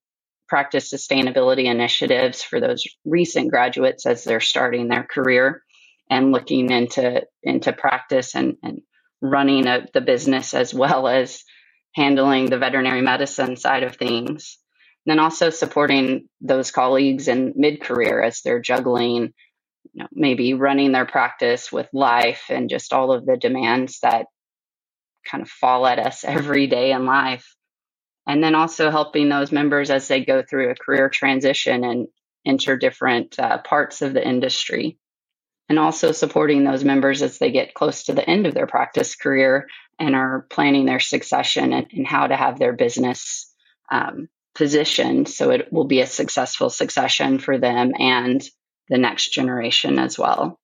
practice 0.47 0.91
sustainability 0.91 1.65
initiatives 1.65 2.41
for 2.41 2.59
those 2.59 2.83
recent 3.05 3.51
graduates 3.51 4.05
as 4.05 4.23
they're 4.23 4.39
starting 4.39 4.87
their 4.87 5.03
career 5.03 5.61
and 6.09 6.31
looking 6.31 6.71
into 6.71 7.23
into 7.43 7.71
practice 7.71 8.35
and, 8.35 8.57
and 8.63 8.81
running 9.21 9.67
a, 9.67 9.85
the 9.93 10.01
business 10.01 10.53
as 10.53 10.73
well 10.73 11.07
as 11.07 11.43
handling 11.95 12.49
the 12.49 12.57
veterinary 12.57 13.01
medicine 13.01 13.55
side 13.55 13.83
of 13.83 13.95
things. 13.95 14.57
And 15.05 15.11
then 15.11 15.19
also 15.19 15.49
supporting 15.49 16.27
those 16.41 16.71
colleagues 16.71 17.27
in 17.27 17.53
mid 17.55 17.81
career 17.81 18.21
as 18.21 18.41
they're 18.41 18.61
juggling, 18.61 19.33
you 19.93 20.03
know, 20.03 20.07
maybe 20.11 20.53
running 20.53 20.91
their 20.91 21.05
practice 21.05 21.71
with 21.71 21.87
life 21.93 22.45
and 22.49 22.69
just 22.69 22.93
all 22.93 23.11
of 23.11 23.25
the 23.25 23.37
demands 23.37 23.99
that 24.01 24.25
kind 25.25 25.41
of 25.41 25.49
fall 25.49 25.85
at 25.87 25.99
us 25.99 26.23
every 26.27 26.67
day 26.67 26.91
in 26.91 27.05
life. 27.05 27.55
And 28.27 28.43
then 28.43 28.53
also 28.53 28.91
helping 28.91 29.29
those 29.29 29.51
members 29.51 29.89
as 29.89 30.07
they 30.07 30.23
go 30.23 30.43
through 30.43 30.69
a 30.69 30.75
career 30.75 31.09
transition 31.09 31.83
and 31.83 32.07
enter 32.45 32.77
different 32.77 33.39
uh, 33.39 33.57
parts 33.59 34.01
of 34.01 34.13
the 34.13 34.25
industry. 34.25 34.97
And 35.67 35.79
also 35.79 36.11
supporting 36.11 36.63
those 36.63 36.83
members 36.83 37.21
as 37.21 37.37
they 37.37 37.51
get 37.51 37.73
close 37.73 38.05
to 38.05 38.13
the 38.13 38.27
end 38.27 38.47
of 38.47 38.53
their 38.53 38.67
practice 38.67 39.15
career 39.15 39.67
and 39.99 40.15
are 40.15 40.47
planning 40.49 40.85
their 40.85 40.99
succession 40.99 41.73
and, 41.73 41.87
and 41.91 42.07
how 42.07 42.27
to 42.27 42.35
have 42.35 42.57
their 42.57 42.73
business 42.73 43.53
um, 43.91 44.29
positioned 44.55 45.29
so 45.29 45.51
it 45.51 45.71
will 45.71 45.85
be 45.85 46.01
a 46.01 46.07
successful 46.07 46.69
succession 46.69 47.39
for 47.39 47.57
them 47.57 47.93
and 47.97 48.43
the 48.89 48.97
next 48.97 49.31
generation 49.31 49.99
as 49.99 50.17
well. 50.17 50.59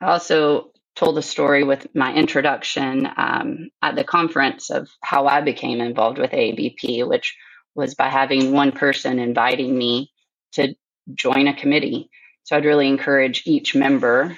I 0.00 0.12
also 0.12 0.70
told 0.98 1.16
a 1.16 1.22
story 1.22 1.62
with 1.62 1.86
my 1.94 2.12
introduction 2.12 3.08
um, 3.16 3.70
at 3.80 3.94
the 3.94 4.02
conference 4.02 4.68
of 4.70 4.88
how 5.00 5.28
I 5.28 5.42
became 5.42 5.80
involved 5.80 6.18
with 6.18 6.34
ABP, 6.34 7.04
which 7.04 7.36
was 7.76 7.94
by 7.94 8.08
having 8.08 8.50
one 8.50 8.72
person 8.72 9.20
inviting 9.20 9.78
me 9.78 10.10
to 10.54 10.74
join 11.14 11.46
a 11.46 11.54
committee. 11.54 12.10
So 12.42 12.56
I'd 12.56 12.64
really 12.64 12.88
encourage 12.88 13.44
each 13.46 13.76
member 13.76 14.36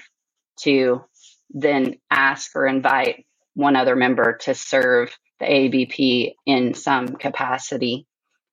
to 0.65 1.03
then 1.49 1.97
ask 2.11 2.55
or 2.55 2.67
invite 2.67 3.25
one 3.55 3.75
other 3.75 3.97
member 3.97 4.37
to 4.43 4.55
serve 4.55 5.17
the 5.39 5.51
ABP 5.51 6.37
in 6.45 6.75
some 6.75 7.09
capacity. 7.17 8.07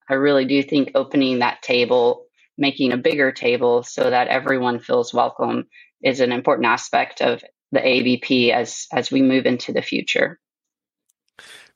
I 0.10 0.14
really 0.14 0.46
do 0.46 0.64
think 0.64 0.92
opening 0.96 1.40
that 1.40 1.62
table, 1.62 2.26
making 2.58 2.94
a 2.94 2.98
bigger 2.98 3.34
table 3.34 3.84
so 3.84 4.10
that 4.10 4.30
everyone 4.30 4.80
feels 4.80 5.14
welcome 5.14 5.66
is 6.02 6.22
an 6.22 6.32
important 6.32 6.68
aspect 6.68 7.22
of 7.22 7.44
the 7.72 7.86
ABP 7.86 8.52
as 8.52 8.88
as 8.94 9.12
we 9.12 9.22
move 9.22 9.46
into 9.46 9.74
the 9.74 9.82
future. 9.82 10.40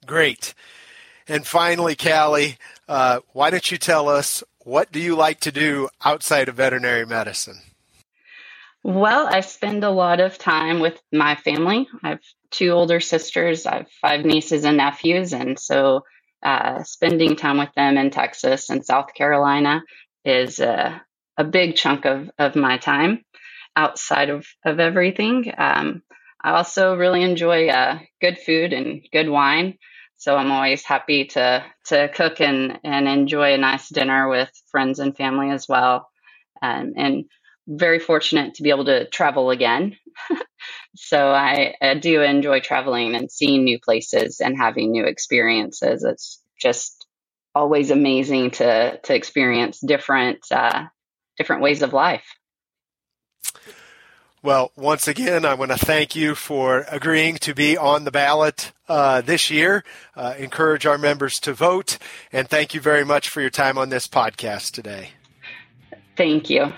Great. 0.06 0.54
And 1.28 1.46
finally, 1.46 1.96
Callie, 1.96 2.58
uh, 2.88 3.20
why 3.34 3.50
don't 3.50 3.72
you 3.72 3.78
tell 3.78 4.10
us 4.10 4.44
what 4.60 4.92
do 4.92 5.00
you 5.00 5.16
like 5.16 5.40
to 5.42 5.52
do 5.52 5.90
outside 6.04 6.50
of 6.50 6.56
veterinary 6.56 7.06
medicine? 7.06 7.60
Well, 8.84 9.28
I 9.28 9.42
spend 9.42 9.84
a 9.84 9.92
lot 9.92 10.20
of 10.20 10.38
time 10.38 10.80
with 10.80 11.00
my 11.12 11.36
family. 11.36 11.88
I 12.04 12.10
have 12.10 12.22
two 12.50 12.70
older 12.72 13.00
sisters. 13.00 13.66
I 13.66 13.78
have 13.78 13.92
five 14.02 14.26
nieces 14.26 14.66
and 14.66 14.78
nephews, 14.78 15.34
and 15.34 15.60
so 15.60 16.04
uh, 16.42 16.84
spending 16.84 17.36
time 17.36 17.60
with 17.60 17.72
them 17.76 17.98
in 17.98 18.10
Texas 18.10 18.70
and 18.70 18.84
South 18.84 19.14
Carolina 19.14 19.84
is 20.26 20.60
a, 20.60 21.02
a 21.38 21.44
big 21.44 21.76
chunk 21.76 22.06
of, 22.06 22.32
of 22.40 22.56
my 22.56 22.78
time 22.78 23.24
outside 23.76 24.30
of, 24.30 24.46
of 24.66 24.80
everything. 24.80 25.52
Um, 25.58 26.04
I 26.44 26.52
also 26.52 26.96
really 26.96 27.22
enjoy 27.24 27.70
uh, 27.70 28.00
good 28.20 28.38
food 28.38 28.74
and 28.74 29.02
good 29.12 29.30
wine. 29.30 29.78
So 30.18 30.36
I'm 30.36 30.52
always 30.52 30.84
happy 30.84 31.26
to 31.26 31.64
to 31.88 32.10
cook 32.10 32.42
and, 32.42 32.80
and 32.84 33.08
enjoy 33.08 33.54
a 33.54 33.58
nice 33.58 33.90
dinner 33.90 34.30
with 34.30 34.52
friends 34.70 35.00
and 35.00 35.18
family 35.18 35.50
as 35.50 35.68
well. 35.68 36.10
Um, 36.62 36.94
and 36.96 37.26
very 37.68 38.00
fortunate 38.00 38.56
to 38.56 38.64
be 38.64 38.70
able 38.70 38.86
to 38.86 39.08
travel 39.10 39.50
again. 39.50 39.98
so 40.96 41.32
I, 41.32 41.76
I, 41.82 41.96
do 41.96 42.22
enjoy 42.22 42.60
traveling 42.60 43.16
and 43.16 43.32
seeing 43.32 43.64
new 43.64 43.80
places 43.80 44.42
and 44.42 44.58
having 44.58 44.92
new 44.92 45.06
experiences. 45.06 46.04
It's 46.04 46.42
just 46.60 47.06
always 47.56 47.92
amazing 47.92 48.52
to 48.52 49.00
to 49.00 49.16
experience 49.16 49.80
different 49.80 50.40
uh, 50.52 50.86
different 51.38 51.62
ways 51.62 51.82
of 51.82 51.94
life. 51.94 52.26
Well, 54.44 54.72
once 54.76 55.08
again, 55.08 55.46
I 55.46 55.54
want 55.54 55.70
to 55.70 55.78
thank 55.78 56.16
you 56.16 56.34
for 56.34 56.86
agreeing 56.90 57.36
to 57.38 57.54
be 57.54 57.78
on 57.78 58.06
the 58.06 58.12
ballot 58.12 58.72
uh, 58.90 59.22
this 59.22 59.52
year. 59.52 59.84
Uh, 60.16 60.34
encourage 60.36 60.88
our 60.88 60.98
members 60.98 61.36
to 61.42 61.54
vote, 61.54 62.00
and 62.34 62.50
thank 62.50 62.74
you 62.74 62.82
very 62.82 63.06
much 63.06 63.30
for 63.30 63.42
your 63.42 63.52
time 63.52 63.78
on 63.78 63.90
this 63.90 64.08
podcast 64.08 64.72
today. 64.72 65.12
Thank 66.18 66.50
you. 66.50 66.74